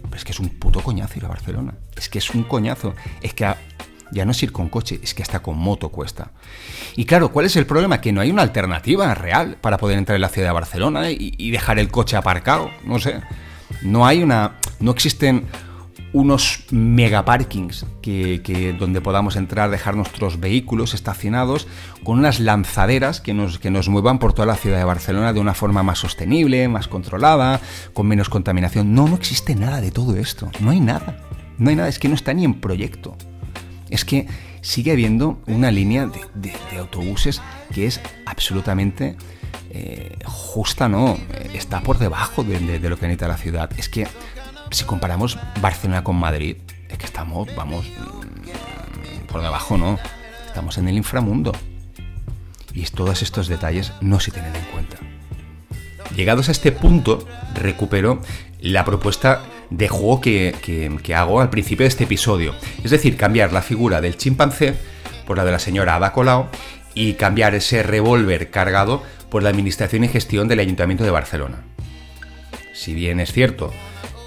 Pero 0.02 0.16
es 0.16 0.24
que 0.24 0.32
es 0.32 0.40
un 0.40 0.50
puto 0.50 0.82
coñazo 0.82 1.18
ir 1.18 1.24
a 1.24 1.28
Barcelona. 1.28 1.74
Es 1.96 2.10
que 2.10 2.18
es 2.18 2.28
un 2.34 2.42
coñazo. 2.42 2.94
Es 3.22 3.32
que 3.32 3.46
ya 4.12 4.24
no 4.24 4.32
es 4.32 4.42
ir 4.42 4.52
con 4.52 4.68
coche, 4.68 5.00
es 5.02 5.14
que 5.14 5.22
hasta 5.22 5.40
con 5.40 5.58
moto 5.58 5.88
cuesta. 5.88 6.30
Y 6.96 7.06
claro, 7.06 7.32
¿cuál 7.32 7.46
es 7.46 7.56
el 7.56 7.66
problema? 7.66 8.00
Que 8.00 8.12
no 8.12 8.20
hay 8.20 8.30
una 8.30 8.42
alternativa 8.42 9.14
real 9.14 9.56
para 9.60 9.78
poder 9.78 9.98
entrar 9.98 10.16
en 10.16 10.22
la 10.22 10.28
ciudad 10.28 10.48
de 10.48 10.52
Barcelona 10.52 11.10
y, 11.10 11.50
dejar 11.50 11.78
el 11.78 11.88
coche 11.88 12.16
aparcado. 12.16 12.70
No 12.84 12.98
sé. 12.98 13.20
No 13.82 14.06
hay 14.06 14.22
una. 14.22 14.58
No 14.80 14.90
existen 14.90 15.46
unos 16.12 16.64
megaparkings 16.70 17.86
que, 18.02 18.42
que, 18.42 18.74
donde 18.74 19.00
podamos 19.00 19.36
entrar, 19.36 19.70
dejar 19.70 19.96
nuestros 19.96 20.38
vehículos 20.40 20.92
estacionados 20.92 21.66
con 22.04 22.18
unas 22.18 22.38
lanzaderas 22.38 23.22
que 23.22 23.32
nos, 23.32 23.58
que 23.58 23.70
nos 23.70 23.88
muevan 23.88 24.18
por 24.18 24.34
toda 24.34 24.44
la 24.44 24.56
ciudad 24.56 24.76
de 24.76 24.84
Barcelona 24.84 25.32
de 25.32 25.40
una 25.40 25.54
forma 25.54 25.82
más 25.82 26.00
sostenible, 26.00 26.68
más 26.68 26.86
controlada, 26.86 27.60
con 27.94 28.06
menos 28.06 28.28
contaminación. 28.28 28.94
No, 28.94 29.08
no 29.08 29.16
existe 29.16 29.54
nada 29.54 29.80
de 29.80 29.90
todo 29.90 30.16
esto. 30.16 30.50
No 30.60 30.70
hay 30.70 30.80
nada. 30.80 31.16
No 31.56 31.70
hay 31.70 31.76
nada, 31.76 31.88
es 31.88 31.98
que 31.98 32.08
no 32.08 32.14
está 32.14 32.34
ni 32.34 32.44
en 32.44 32.54
proyecto. 32.54 33.16
Es 33.92 34.04
que 34.04 34.26
sigue 34.62 34.92
habiendo 34.92 35.40
una 35.46 35.70
línea 35.70 36.10
de, 36.34 36.52
autobuses 36.78 37.42
que 37.74 37.86
es 37.86 38.00
absolutamente 38.26 39.16
eh, 39.70 40.16
justa, 40.24 40.88
no, 40.88 41.18
está 41.52 41.80
por 41.82 41.98
debajo 41.98 42.42
de, 42.42 42.78
de 42.78 42.88
lo 42.88 42.96
que 42.96 43.06
necesita 43.06 43.28
la 43.28 43.36
ciudad. 43.36 43.70
Es 43.76 43.88
que 43.88 44.06
si 44.70 44.84
comparamos 44.84 45.38
Barcelona 45.60 46.02
con 46.02 46.16
Madrid, 46.16 46.56
es 46.88 46.98
que 46.98 47.06
estamos, 47.06 47.48
vamos, 47.54 47.86
mm, 47.86 49.26
por 49.26 49.42
debajo, 49.42 49.76
¿no? 49.76 49.98
Estamos 50.46 50.78
en 50.78 50.88
el 50.88 50.96
inframundo. 50.96 51.52
Y 52.74 52.84
todos 52.84 53.20
estos 53.20 53.48
detalles 53.48 53.92
no 54.00 54.20
se 54.20 54.30
tienen 54.30 54.56
en 54.56 54.64
cuenta. 54.72 54.96
Llegados 56.16 56.48
a 56.48 56.52
este 56.52 56.72
punto, 56.72 57.26
recupero 57.54 58.22
la 58.60 58.84
propuesta 58.84 59.42
de 59.76 59.88
juego 59.88 60.20
que, 60.20 60.54
que, 61.02 61.14
hago 61.14 61.40
al 61.40 61.50
principio 61.50 61.84
de 61.84 61.88
este 61.88 62.04
episodio. 62.04 62.54
Es 62.84 62.90
decir, 62.90 63.16
cambiar 63.16 63.52
la 63.52 63.62
figura 63.62 64.00
del 64.00 64.16
chimpancé 64.16 64.74
por 65.26 65.36
la 65.36 65.44
de 65.44 65.52
la 65.52 65.58
señora 65.58 65.96
Ada 65.96 66.12
Colau 66.12 66.48
y 66.94 67.14
cambiar 67.14 67.54
ese 67.54 67.82
revólver 67.82 68.50
cargado 68.50 69.02
por 69.30 69.42
la 69.42 69.48
administración 69.48 70.04
y 70.04 70.08
gestión 70.08 70.46
del 70.46 70.60
Ayuntamiento 70.60 71.04
de 71.04 71.10
Barcelona. 71.10 71.62
Si 72.74 72.94
bien 72.94 73.18
es 73.18 73.32
cierto 73.32 73.72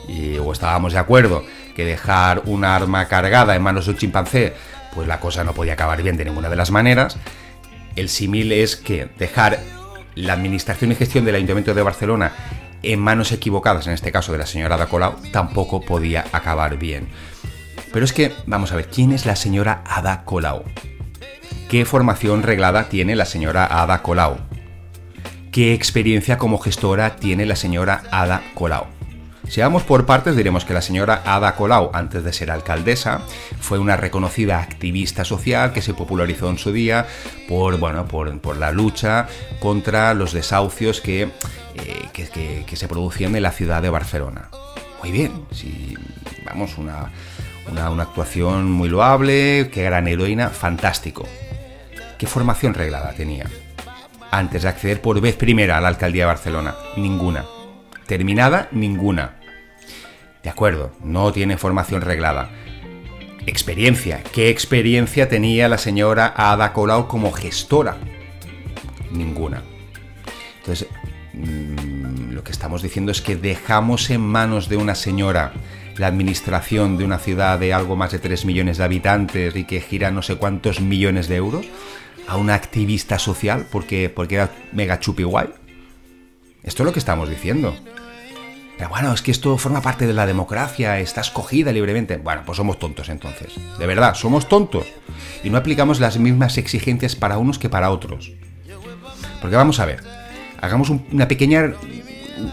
y, 0.08 0.38
o 0.38 0.52
estábamos 0.52 0.94
de 0.94 1.00
acuerdo 1.00 1.44
que 1.76 1.86
dejar 1.86 2.42
un 2.46 2.66
arma 2.66 3.08
cargada 3.08 3.56
en 3.56 3.62
manos 3.62 3.86
de 3.86 3.92
un 3.92 3.98
chimpancé, 3.98 4.54
pues 4.96 5.08
la 5.08 5.20
cosa 5.20 5.44
no 5.44 5.54
podía 5.54 5.74
acabar 5.74 6.02
bien 6.02 6.18
de 6.18 6.26
ninguna 6.26 6.50
de 6.50 6.56
las 6.56 6.72
maneras. 6.72 7.18
El 7.96 8.10
símil 8.10 8.52
es 8.52 8.76
que 8.76 9.10
dejar 9.20 9.60
la 10.16 10.34
administración 10.34 10.92
y 10.92 10.96
gestión 10.96 11.26
del 11.26 11.36
Ayuntamiento 11.36 11.74
de 11.74 11.84
Barcelona 11.84 12.32
en 12.92 13.00
manos 13.00 13.32
equivocadas, 13.32 13.88
en 13.88 13.94
este 13.94 14.12
caso 14.12 14.32
de 14.32 14.38
la 14.38 14.46
señora 14.46 14.76
Ada 14.76 14.88
Colau, 14.88 15.16
tampoco 15.32 15.82
podía 15.82 16.26
acabar 16.32 16.78
bien. 16.78 17.10
Pero 17.92 18.06
es 18.06 18.14
que, 18.14 18.34
vamos 18.46 18.72
a 18.72 18.76
ver, 18.76 18.88
¿quién 18.88 19.12
es 19.12 19.26
la 19.26 19.36
señora 19.36 19.84
Ada 19.86 20.24
Colau? 20.26 20.64
¿Qué 21.70 21.86
formación 21.86 22.44
reglada 22.44 22.90
tiene 22.90 23.16
la 23.16 23.26
señora 23.26 23.66
Ada 23.66 24.02
Colau? 24.02 24.38
¿Qué 25.52 25.74
experiencia 25.74 26.38
como 26.38 26.58
gestora 26.60 27.16
tiene 27.16 27.46
la 27.46 27.56
señora 27.56 28.04
Ada 28.12 28.42
Colau? 28.54 28.95
Si 29.48 29.62
vamos 29.62 29.84
por 29.84 30.06
partes, 30.06 30.36
diremos 30.36 30.66
que 30.66 30.74
la 30.74 30.82
señora 30.82 31.22
Ada 31.26 31.56
Colau, 31.56 31.92
antes 31.94 32.24
de 32.24 32.34
ser 32.34 32.52
alcaldesa, 32.52 33.22
fue 33.60 33.78
una 33.78 33.96
reconocida 33.96 34.60
activista 34.60 35.24
social 35.24 35.72
que 35.72 35.82
se 35.82 35.94
popularizó 35.94 36.50
en 36.50 36.58
su 36.58 36.72
día 36.72 37.06
por, 37.48 37.78
bueno, 37.78 38.08
por, 38.08 38.58
la 38.58 38.72
lucha 38.72 39.28
contra 39.60 40.14
los 40.14 40.34
desahucios 40.34 41.00
que, 41.00 41.30
eh, 41.76 42.66
que, 42.66 42.76
se 42.76 42.88
producían 42.88 43.36
en 43.36 43.44
la 43.44 43.52
ciudad 43.52 43.82
de 43.82 43.90
Barcelona. 43.90 44.50
Muy 45.02 45.12
bien, 45.12 45.46
si 45.52 45.96
vamos, 46.44 46.78
una, 46.78 47.12
una, 47.72 47.92
una 47.92 48.04
actuación 48.04 48.72
muy 48.72 48.90
loable, 48.90 49.70
qué 49.72 49.84
gran 49.84 50.08
heroína, 50.08 50.50
fantástico. 50.50 51.28
¿Qué 52.18 52.26
formación 52.28 52.74
reglada 52.74 53.14
tenía? 53.14 53.46
Antes 54.32 54.64
de 54.64 54.70
acceder 54.70 55.02
por 55.02 55.22
vez 55.22 55.36
primera 55.36 55.78
a 55.78 55.82
la 55.82 55.90
alcaldía 55.90 56.24
de 56.24 56.28
Barcelona, 56.28 56.76
ninguna 56.98 57.46
terminada 58.08 58.68
ninguna. 58.72 59.36
De 60.44 60.50
acuerdo, 60.50 60.92
no 61.04 61.32
tiene 61.32 61.58
formación 61.58 62.02
reglada. 62.02 62.50
Experiencia. 63.48 64.24
¿Qué 64.32 64.50
experiencia 64.50 65.30
tenía 65.30 65.68
la 65.70 65.78
señora 65.78 66.34
Ada 66.36 66.74
Colau 66.74 67.08
como 67.08 67.32
gestora? 67.32 67.98
Ninguna. 69.12 69.64
Entonces, 70.60 70.88
mm, 71.34 72.32
lo 72.32 72.44
que 72.44 72.52
estamos 72.52 72.82
diciendo 72.82 73.12
es 73.12 73.22
que 73.22 73.36
dejamos 73.36 74.10
en 74.10 74.22
manos 74.22 74.70
de 74.70 74.78
una 74.78 74.96
señora 74.96 75.54
la 75.98 76.08
administración 76.08 76.98
de 76.98 77.06
una 77.06 77.20
ciudad 77.20 77.60
de 77.60 77.74
algo 77.74 77.96
más 77.96 78.12
de 78.12 78.20
3 78.20 78.46
millones 78.46 78.78
de 78.78 78.84
habitantes 78.84 79.56
y 79.56 79.64
que 79.64 79.80
gira 79.80 80.12
no 80.12 80.22
sé 80.22 80.36
cuántos 80.36 80.82
millones 80.82 81.28
de 81.28 81.38
euros 81.38 81.66
a 82.28 82.38
una 82.38 82.56
activista 82.56 83.20
social 83.20 83.66
porque, 83.72 84.10
porque 84.10 84.36
era 84.36 84.52
mega 84.74 85.00
chupi 85.00 85.24
guay. 85.24 85.50
Esto 86.66 86.82
es 86.82 86.88
lo 86.88 86.94
que 86.94 87.00
estamos 87.00 87.30
diciendo. 87.30 87.76
Pero 88.78 88.90
bueno, 88.90 89.14
es 89.14 89.22
que 89.22 89.32
esto 89.32 89.58
forma 89.58 89.82
parte 89.82 90.08
de 90.08 90.14
la 90.14 90.26
democracia, 90.26 91.00
está 91.00 91.22
escogida 91.22 91.72
libremente. 91.72 92.18
Bueno, 92.18 92.42
pues 92.44 92.58
somos 92.58 92.80
tontos 92.80 93.08
entonces. 93.08 93.54
De 93.78 93.86
verdad, 93.86 94.16
somos 94.16 94.50
tontos. 94.50 94.88
Y 95.44 95.50
no 95.52 95.58
aplicamos 95.58 96.00
las 96.00 96.18
mismas 96.18 96.58
exigencias 96.58 97.16
para 97.16 97.38
unos 97.38 97.60
que 97.60 97.70
para 97.70 97.92
otros. 97.92 98.34
Porque 99.42 99.56
vamos 99.56 99.80
a 99.80 99.86
ver, 99.86 100.04
hagamos 100.60 100.90
una 100.90 101.28
pequeña, 101.28 101.74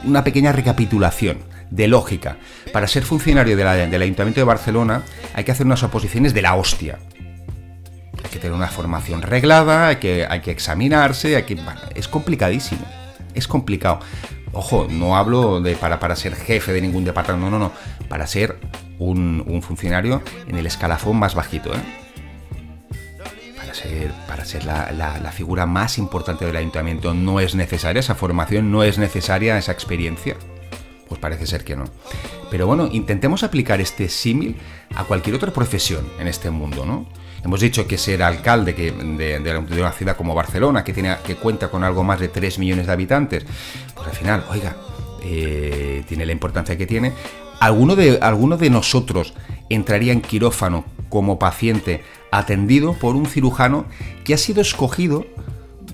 una 0.05 0.23
pequeña 0.23 0.53
recapitulación 0.53 1.39
de 1.71 1.89
lógica. 1.89 2.37
Para 2.71 2.87
ser 2.87 3.05
funcionario 3.05 3.57
del 3.57 4.03
Ayuntamiento 4.03 4.41
de 4.41 4.45
Barcelona 4.45 5.03
hay 5.35 5.45
que 5.45 5.53
hacer 5.53 5.65
unas 5.65 5.83
oposiciones 5.83 6.35
de 6.35 6.43
la 6.43 6.55
hostia. 6.55 6.99
Hay 8.23 8.31
que 8.31 8.39
tener 8.39 8.55
una 8.55 8.69
formación 8.69 9.23
reglada, 9.23 9.89
hay 9.89 9.97
que, 9.97 10.27
hay 10.29 10.41
que 10.41 10.51
examinarse, 10.51 11.35
hay 11.35 11.45
que, 11.45 11.59
es 11.95 12.09
complicadísimo 12.09 13.02
es 13.35 13.49
complicado. 13.49 14.01
Ojo, 14.53 14.87
no 14.91 15.17
hablo 15.17 15.61
de 15.61 15.77
para, 15.77 15.99
para 15.99 16.15
ser 16.15 16.37
jefe 16.37 16.73
de 16.73 16.81
ningún 16.81 17.05
departamento, 17.05 17.51
no, 17.51 17.59
no, 17.59 17.67
no. 17.67 17.73
Para 18.09 18.27
ser 18.27 18.59
un, 18.99 19.63
funcionario 19.63 20.23
en 20.47 20.57
el 20.57 20.67
escalafón 20.67 21.17
más 21.19 21.35
bajito, 21.35 21.73
¿eh? 21.73 21.81
Para 23.57 23.75
ser, 23.75 24.13
para 24.29 24.45
ser 24.45 24.65
la, 24.65 24.93
la, 24.93 25.33
figura 25.33 25.65
más 25.65 25.97
importante 25.97 26.45
del 26.45 26.57
ayuntamiento 26.57 27.15
no 27.15 27.41
es 27.41 27.55
necesaria 27.55 28.01
esa 28.01 28.15
formación, 28.15 28.71
no 28.71 28.83
es 28.85 28.99
necesaria 28.99 29.57
esa 29.57 29.73
experiencia. 29.73 30.37
Pues 31.09 31.21
parece 31.21 31.47
ser 31.47 31.65
que 31.65 31.77
no. 31.77 31.85
Pero 32.51 32.67
bueno, 32.67 32.89
intentemos 32.93 33.43
aplicar 33.43 33.81
este 33.81 34.09
símil 34.09 34.57
a 34.95 35.05
cualquier 35.05 35.37
otra 35.37 35.53
profesión 35.53 36.07
en 36.19 36.29
este 36.29 36.51
mundo, 36.51 36.85
¿no? 36.85 37.07
Hemos 37.45 37.61
dicho 37.61 37.87
que 37.87 37.99
ser 37.99 38.23
alcalde 38.23 38.73
de, 38.73 39.81
una 39.81 39.93
ciudad 39.93 40.17
como 40.17 40.35
Barcelona, 40.35 40.85
que, 40.85 40.93
tiene, 40.93 41.17
que 41.25 41.37
cuenta 41.37 41.69
con 41.69 41.83
algo 41.83 42.05
más 42.05 42.21
de 42.21 42.29
3 42.29 42.59
millones 42.59 42.87
de 42.87 42.93
habitantes, 42.93 43.45
pues 43.95 44.09
al 44.09 44.15
final, 44.15 44.45
oiga, 44.51 44.77
eh, 45.23 46.05
tiene 46.07 46.25
la 46.25 46.33
importancia 46.33 46.77
que 46.79 46.87
tiene. 46.87 47.13
¿Alguno 47.59 47.97
de, 47.97 48.19
¿Alguno 48.23 48.57
de 48.57 48.71
nosotros 48.71 49.35
entraría 49.69 50.13
en 50.13 50.21
quirófano 50.21 50.85
como 51.09 51.39
paciente 51.39 52.03
atendido 52.31 52.95
por 52.95 53.17
un 53.17 53.27
cirujano 53.27 53.87
que 54.25 54.35
ha 54.35 54.39
sido 54.39 54.63
escogido 54.63 55.27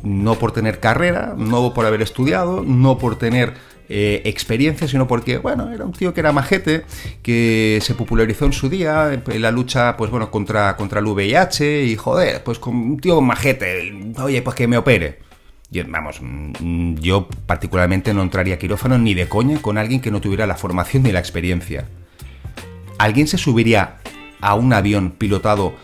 no 0.03 0.37
por 0.37 0.53
tener 0.53 0.81
carrera, 0.81 1.35
no 1.37 1.75
por 1.75 1.87
haber 1.87 2.03
estudiado, 2.03 2.63
no 2.65 2.99
por 2.99 3.17
tener 3.17 3.55
eh, 3.89 4.23
experiencia, 4.25 4.87
sino 4.87 5.07
porque, 5.07 5.39
bueno, 5.39 5.71
era 5.73 5.85
un 5.85 5.93
tío 5.93 6.13
que 6.13 6.21
era 6.21 6.33
majete, 6.33 6.85
que 7.23 7.79
se 7.81 7.95
popularizó 7.95 8.45
en 8.45 8.53
su 8.53 8.69
día 8.69 9.13
en 9.13 9.43
la 9.43 9.51
lucha, 9.51 9.97
pues 9.97 10.11
bueno, 10.11 10.31
contra, 10.31 10.77
contra 10.77 11.01
el 11.01 11.07
VIH 11.07 11.85
y 11.85 11.97
joder, 11.97 12.45
pues 12.45 12.59
con 12.59 12.77
un 12.77 12.99
tío 12.99 13.21
majete, 13.21 14.13
oye, 14.23 14.43
pues 14.43 14.57
que 14.57 14.67
me 14.67 14.77
opere. 14.77 15.21
Yo, 15.71 15.85
vamos, 15.87 16.21
mm, 16.23 16.95
yo 16.97 17.29
particularmente 17.47 18.15
no 18.15 18.23
entraría 18.23 18.55
a 18.55 18.59
quirófano 18.59 18.99
ni 18.99 19.15
de 19.15 19.29
coña 19.29 19.61
con 19.61 19.79
alguien 19.79 20.01
que 20.01 20.11
no 20.11 20.21
tuviera 20.21 20.47
la 20.47 20.57
formación 20.57 21.03
ni 21.03 21.13
la 21.13 21.21
experiencia. 21.21 21.89
¿Alguien 22.99 23.27
se 23.27 23.39
subiría 23.39 23.97
a 24.41 24.55
un 24.55 24.73
avión 24.73 25.13
pilotado 25.13 25.75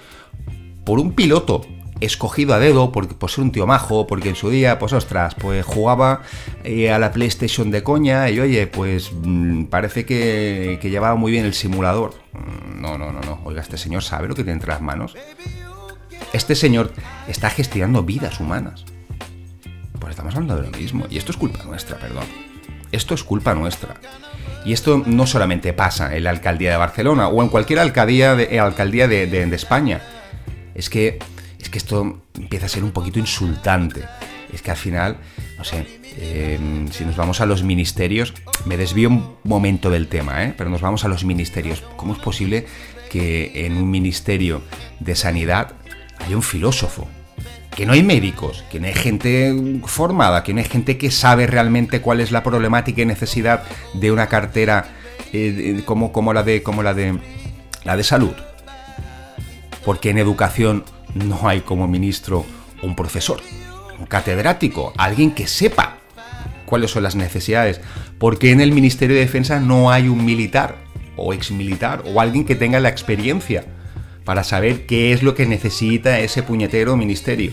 por 0.85 0.99
un 0.99 1.13
piloto 1.13 1.67
escogido 2.01 2.55
a 2.55 2.59
dedo 2.59 2.93
por, 2.93 3.31
ser 3.31 3.45
un 3.45 3.53
tío 3.53 3.67
majo, 3.67 4.07
porque 4.07 4.29
en 4.29 4.35
su 4.35 4.51
día, 4.51 4.79
pues 4.79 4.93
ostras, 4.93 5.35
pues 5.35 5.65
jugaba 5.65 6.23
eh, 6.65 6.93
a 6.93 6.99
la 6.99 7.13
PlayStation 7.13 7.71
de 7.71 7.83
coña 7.83 8.29
y 8.31 8.41
oye, 8.41 8.67
pues 8.67 9.13
mm, 9.13 9.65
parece 9.65 10.05
que, 10.05 10.79
llevaba 10.83 11.15
muy 11.15 11.33
bien 11.33 11.45
el 11.45 11.55
simulador. 11.55 12.15
Mm, 12.33 12.81
no, 12.81 12.99
no, 12.99 13.13
no, 13.13 13.21
no. 13.21 13.41
Oiga, 13.45 13.61
este 13.61 13.79
señor 13.79 14.03
sabe 14.03 14.29
lo 14.29 14.35
que 14.35 14.43
tiene 14.43 14.55
entre 14.55 14.71
las 14.71 14.81
manos. 14.81 15.15
Este 16.33 16.55
señor 16.55 16.93
está 17.29 17.49
gestionando 17.51 18.03
vidas 18.03 18.41
humanas. 18.41 18.85
Pues 19.99 20.11
estamos 20.11 20.35
hablando 20.35 20.57
de 20.61 20.71
lo 20.71 20.77
mismo. 20.77 21.07
Y 21.09 21.17
esto 21.17 21.31
es 21.31 21.39
culpa 21.39 21.63
nuestra, 21.65 21.97
perdón. 21.99 22.25
Esto 22.93 23.15
es 23.15 23.23
culpa 23.23 23.55
nuestra. 23.55 23.95
Y 24.65 24.73
esto 24.73 25.03
no 25.07 25.27
solamente 25.27 25.73
pasa 25.73 26.17
en 26.17 26.25
la 26.25 26.31
alcaldía 26.31 26.73
de 26.73 26.77
Barcelona 26.77 27.29
o 27.29 27.43
en 27.43 27.49
cualquier 27.49 27.79
alcaldía 27.79 28.35
de, 28.35 28.59
alcaldía 28.59 29.07
de 29.07 29.55
España. 29.55 30.01
Es 30.75 30.91
que 30.91 31.19
es 31.65 31.71
que 31.71 31.79
esto 31.79 32.21
empieza 32.35 32.67
a 32.67 32.69
ser 32.69 32.85
un 32.85 32.93
poquito 32.93 33.19
insultante. 33.19 34.05
es 34.53 34.63
que 34.63 34.71
al 34.71 34.77
final, 34.77 35.17
no 35.59 35.65
sé, 35.65 35.85
em, 36.17 36.89
si 36.93 37.05
nos 37.05 37.17
vamos 37.17 37.41
a 37.41 37.47
los 37.47 37.65
ministerios, 37.65 38.35
me 38.67 38.77
desvío 38.77 39.09
un 39.09 39.37
momento 39.43 39.91
del 39.91 40.07
tema, 40.07 40.45
¿eh? 40.45 40.55
pero 40.57 40.71
nos 40.71 40.81
vamos 40.81 41.05
a 41.05 41.09
los 41.09 41.25
ministerios. 41.25 41.83
¿Cómo 41.97 42.13
es 42.13 42.21
posible 42.21 42.67
que 43.11 43.67
en 43.67 43.77
un 43.77 43.91
ministerio 43.91 44.63
de 45.01 45.17
sanidad 45.17 45.73
haya 46.25 46.37
un 46.37 46.43
filósofo? 46.43 47.09
Que 47.75 47.85
no 47.85 47.95
hay 47.95 48.05
médicos, 48.05 48.63
que 48.71 48.79
no 48.79 48.87
hay 48.87 48.95
gente 48.95 49.53
formada, 49.87 50.45
que 50.45 50.53
no 50.55 50.61
hay 50.61 50.69
gente 50.69 50.99
que 50.99 51.11
sabe 51.11 51.49
realmente 51.49 52.01
cuál 52.01 52.21
es 52.21 52.31
la 52.31 52.45
problemática 52.45 53.03
y 53.03 53.07
necesidad 53.07 53.65
de 53.95 54.13
una 54.13 54.29
cartera 54.29 54.87
eh, 55.33 55.83
como, 55.85 56.13
como, 56.13 56.33
la 56.33 56.45
de, 56.45 56.63
como 56.63 56.85
la 56.85 56.95
de 56.95 57.19
la 57.83 57.97
de 57.97 58.05
salud. 58.05 58.35
Porque 59.85 60.11
en 60.11 60.19
educación 60.19 60.85
no 61.15 61.49
hay 61.49 61.61
como 61.61 61.89
ministro 61.89 62.45
un 62.83 62.95
profesor 62.95 63.41
un 63.99 64.07
catedrático, 64.07 64.93
alguien 64.97 65.33
que 65.33 65.47
sepa 65.47 65.99
cuáles 66.67 66.91
son 66.91 67.03
las 67.03 67.17
necesidades. 67.17 67.81
Porque 68.19 68.51
en 68.51 68.61
el 68.61 68.73
Ministerio 68.73 69.17
de 69.17 69.23
Defensa 69.23 69.61
no 69.61 69.91
hay 69.91 70.09
un 70.09 70.25
militar 70.25 70.77
o 71.17 71.33
exmilitar 71.33 72.03
o 72.07 72.21
alguien 72.21 72.45
que 72.45 72.55
tenga 72.55 72.81
la 72.81 72.89
experiencia 72.89 73.65
para 74.25 74.43
saber 74.43 74.87
qué 74.87 75.13
es 75.13 75.23
lo 75.23 75.35
que 75.35 75.47
necesita 75.47 76.19
ese 76.19 76.43
puñetero 76.43 76.97
ministerio. 76.97 77.53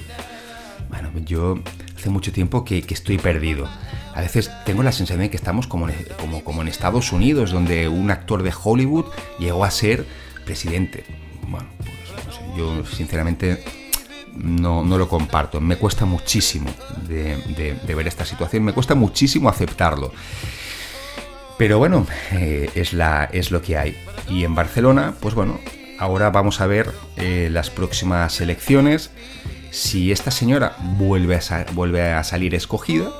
Bueno, 0.89 1.11
yo 1.25 1.59
hace 1.97 2.09
mucho 2.09 2.31
tiempo 2.31 2.63
que, 2.63 2.83
estoy 2.89 3.17
perdido. 3.17 3.67
A 4.13 4.21
veces 4.21 4.51
tengo 4.65 4.83
la 4.83 4.91
sensación 4.91 5.21
de 5.21 5.29
que 5.29 5.37
estamos 5.37 5.67
como 5.67 5.87
como, 6.19 6.43
como 6.43 6.61
en 6.61 6.67
Estados 6.67 7.11
Unidos, 7.11 7.51
donde 7.51 7.87
un 7.87 8.11
actor 8.11 8.43
de 8.43 8.53
Hollywood 8.63 9.05
llegó 9.39 9.63
a 9.63 9.71
ser 9.71 10.05
presidente. 10.45 11.05
Bueno, 11.47 11.67
yo 12.55 12.85
sinceramente 12.85 13.63
no, 14.35 14.83
no 14.83 14.97
lo 14.97 15.07
comparto. 15.07 15.59
Me 15.61 15.77
cuesta 15.77 16.05
muchísimo 16.05 16.69
de, 17.07 17.77
ver 17.87 18.07
esta 18.07 18.25
situación, 18.25 18.63
me 18.63 18.73
cuesta 18.73 18.95
muchísimo 18.95 19.49
aceptarlo. 19.49 20.11
Pero 21.57 21.77
bueno, 21.77 22.07
eh, 22.31 22.69
es, 22.75 22.93
la, 22.93 23.25
es 23.25 23.51
lo 23.51 23.61
que 23.61 23.77
hay. 23.77 23.95
Y 24.27 24.43
en 24.43 24.55
Barcelona, 24.55 25.13
pues 25.19 25.35
bueno, 25.35 25.59
ahora 25.99 26.29
vamos 26.31 26.59
a 26.59 26.67
ver 26.67 26.91
eh, 27.17 27.49
las 27.51 27.69
próximas 27.69 28.41
elecciones, 28.41 29.11
si 29.69 30.11
esta 30.11 30.31
señora 30.31 30.75
vuelve 30.97 31.35
a, 31.35 31.65
vuelve 31.73 32.13
a 32.13 32.23
salir 32.23 32.55
escogida, 32.55 33.11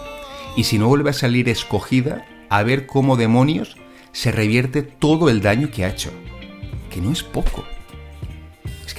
y 0.58 0.64
si 0.64 0.80
no 0.80 0.88
vuelve 0.88 1.12
a 1.12 1.14
salir 1.14 1.50
escogida, 1.50 2.26
a 2.50 2.64
ver 2.64 2.88
cómo 2.88 3.16
demonios 3.16 3.78
se 4.12 4.32
revierte 4.32 4.82
todo 4.82 5.30
el 5.30 5.42
daño 5.42 5.70
que 5.72 5.86
ha 5.86 5.90
hecho. 5.90 6.12
Que 6.90 7.00
no 7.00 7.12
es 7.12 7.24
poco 7.24 7.64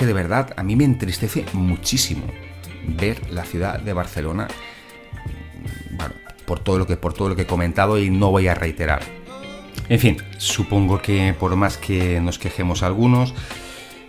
de 0.07 0.13
verdad 0.13 0.53
a 0.57 0.63
mí 0.63 0.77
me 0.77 0.85
entristece 0.85 1.45
muchísimo 1.53 2.27
ver 2.85 3.31
la 3.31 3.45
ciudad 3.45 3.81
de 3.81 3.93
Barcelona, 3.93 4.49
por 6.47 6.59
todo 6.59 6.79
lo 6.79 6.87
que, 6.87 6.97
por 6.97 7.15
todo 7.15 7.29
lo 7.29 7.37
que 7.37 7.43
he 7.43 7.47
comentado 7.47 7.99
y 7.99 8.11
no 8.11 8.31
voy 8.31 8.49
a 8.49 8.55
reiterar. 8.55 9.03
En 9.89 9.99
fin, 9.99 10.17
supongo 10.39 11.01
que 11.01 11.35
por 11.39 11.55
más 11.57 11.77
que 11.77 12.21
nos 12.21 12.39
quejemos 12.39 12.83
algunos, 12.83 13.35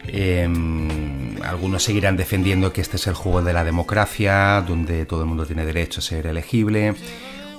em, 0.07 1.41
algunos 1.43 1.83
seguirán 1.83 2.17
defendiendo 2.17 2.73
que 2.73 2.81
este 2.81 2.97
es 2.97 3.07
el 3.07 3.13
juego 3.13 3.41
de 3.41 3.53
la 3.53 3.63
democracia, 3.63 4.63
donde 4.67 5.05
todo 5.05 5.21
el 5.21 5.27
mundo 5.27 5.45
tiene 5.45 5.65
derecho 5.65 5.99
a 5.99 6.03
ser 6.03 6.27
elegible, 6.27 6.95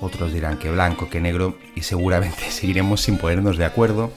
otros 0.01 0.33
dirán 0.33 0.57
que 0.57 0.69
blanco, 0.69 1.09
que 1.09 1.21
negro, 1.21 1.57
y 1.75 1.81
seguramente 1.81 2.43
seguiremos 2.51 3.01
sin 3.01 3.17
ponernos 3.17 3.57
de 3.57 3.65
acuerdo 3.65 4.11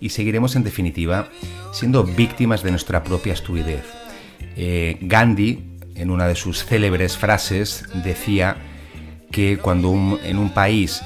y 0.00 0.10
seguiremos 0.10 0.56
en 0.56 0.64
definitiva 0.64 1.28
siendo 1.72 2.04
víctimas 2.04 2.62
de 2.62 2.70
nuestra 2.70 3.02
propia 3.02 3.32
estupidez. 3.32 3.84
Eh, 4.56 4.98
Gandhi, 5.00 5.62
en 5.94 6.10
una 6.10 6.26
de 6.26 6.34
sus 6.34 6.64
célebres 6.64 7.16
frases, 7.16 7.84
decía 8.04 8.56
que 9.30 9.58
cuando 9.58 10.18
en 10.22 10.38
un 10.38 10.50
país 10.50 11.02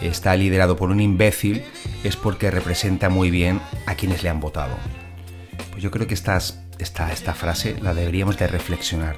está 0.00 0.36
liderado 0.36 0.76
por 0.76 0.90
un 0.90 1.00
imbécil 1.00 1.62
es 2.02 2.16
porque 2.16 2.50
representa 2.50 3.08
muy 3.08 3.30
bien 3.30 3.60
a 3.86 3.94
quienes 3.94 4.22
le 4.22 4.28
han 4.28 4.40
votado. 4.40 4.74
Pues 5.70 5.82
yo 5.82 5.90
creo 5.90 6.06
que 6.06 6.14
esta, 6.14 6.38
esta 6.78 7.34
frase 7.34 7.76
la 7.80 7.94
deberíamos 7.94 8.38
de 8.38 8.46
reflexionar. 8.46 9.16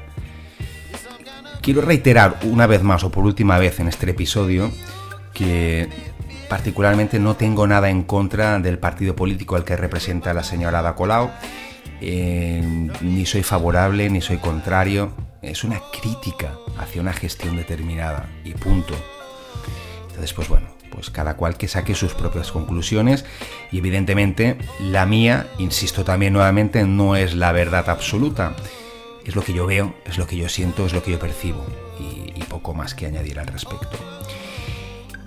Quiero 1.61 1.81
reiterar 1.81 2.39
una 2.45 2.67
vez 2.67 2.83
más 2.83 3.03
o 3.03 3.11
por 3.11 3.25
última 3.25 3.59
vez 3.59 3.81
en 3.81 3.89
este 3.89 4.09
episodio 4.11 4.71
que 5.35 5.89
Particularmente 6.49 7.19
no 7.19 7.37
tengo 7.37 7.67
nada 7.67 7.91
en 7.91 8.03
contra 8.03 8.59
del 8.59 8.79
partido 8.79 9.17
político 9.17 9.57
al 9.57 9.65
que 9.65 9.77
representa 9.77 10.33
la 10.33 10.45
señora 10.45 10.79
Ada. 10.79 10.95
Eh, 12.01 12.91
ni 13.01 13.27
soy 13.27 13.43
favorable 13.43 14.09
ni 14.11 14.21
soy 14.21 14.39
contrario. 14.39 15.13
Es 15.43 15.65
una 15.65 15.81
crítica 15.93 16.53
hacia 16.79 17.03
una 17.03 17.13
gestión 17.13 17.57
determinada 17.57 18.29
y 18.45 18.53
punto. 18.53 18.95
Entonces, 20.09 20.33
pues 20.33 20.49
bueno, 20.49 20.69
pues 20.91 21.11
cada 21.11 21.37
cual 21.37 21.57
que 21.57 21.69
saque 21.69 21.95
sus 21.95 22.15
propias 22.15 22.53
conclusiones 22.53 23.25
y 23.73 23.79
evidentemente 23.79 24.57
la 24.81 25.05
mía, 25.05 25.49
insisto 25.59 26.05
también 26.05 26.33
nuevamente, 26.33 26.85
no 26.85 27.17
es 27.17 27.35
la 27.35 27.53
verdad 27.53 27.91
absoluta. 27.91 28.55
Es 29.25 29.35
lo 29.35 29.43
que 29.43 29.53
yo 29.53 29.67
veo, 29.67 29.95
es 30.05 30.19
lo 30.19 30.27
que 30.27 30.37
yo 30.37 30.49
siento, 30.49 30.87
es 30.87 30.93
lo 30.93 31.03
que 31.03 31.11
yo 31.11 31.19
percibo 31.19 31.67
y 31.99 32.43
poco 32.45 32.75
más 32.75 32.95
que 32.95 33.07
añadir 33.07 33.39
al 33.39 33.49
respecto. 33.49 33.99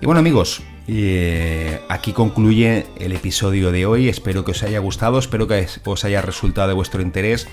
Y 0.00 0.06
bueno 0.06 0.20
amigos, 0.20 0.62
eh, 0.92 1.80
aquí 1.88 2.12
concluye 2.12 2.86
el 2.98 3.12
episodio 3.12 3.70
de 3.70 3.86
hoy. 3.86 4.08
Espero 4.08 4.44
que 4.44 4.52
os 4.52 4.62
haya 4.62 4.78
gustado, 4.78 5.18
espero 5.18 5.46
que 5.46 5.66
os 5.84 6.04
haya 6.04 6.22
resultado 6.22 6.68
de 6.68 6.74
vuestro 6.74 7.02
interés 7.02 7.46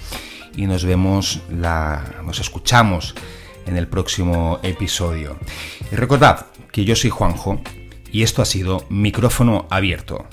y 0.56 0.66
nos 0.66 0.84
vemos, 0.86 1.42
la, 1.50 2.22
nos 2.26 2.40
escuchamos 2.40 3.16
en 3.66 3.78
el 3.78 3.88
próximo 3.88 4.60
episodio. 4.64 5.38
Y 5.92 5.96
recordad 5.96 6.48
que 6.72 6.86
yo 6.86 6.96
soy 6.96 7.10
Juanjo 7.10 7.62
y 8.12 8.24
esto 8.24 8.42
ha 8.42 8.46
sido 8.46 8.86
micrófono 8.90 9.68
abierto. 9.70 10.26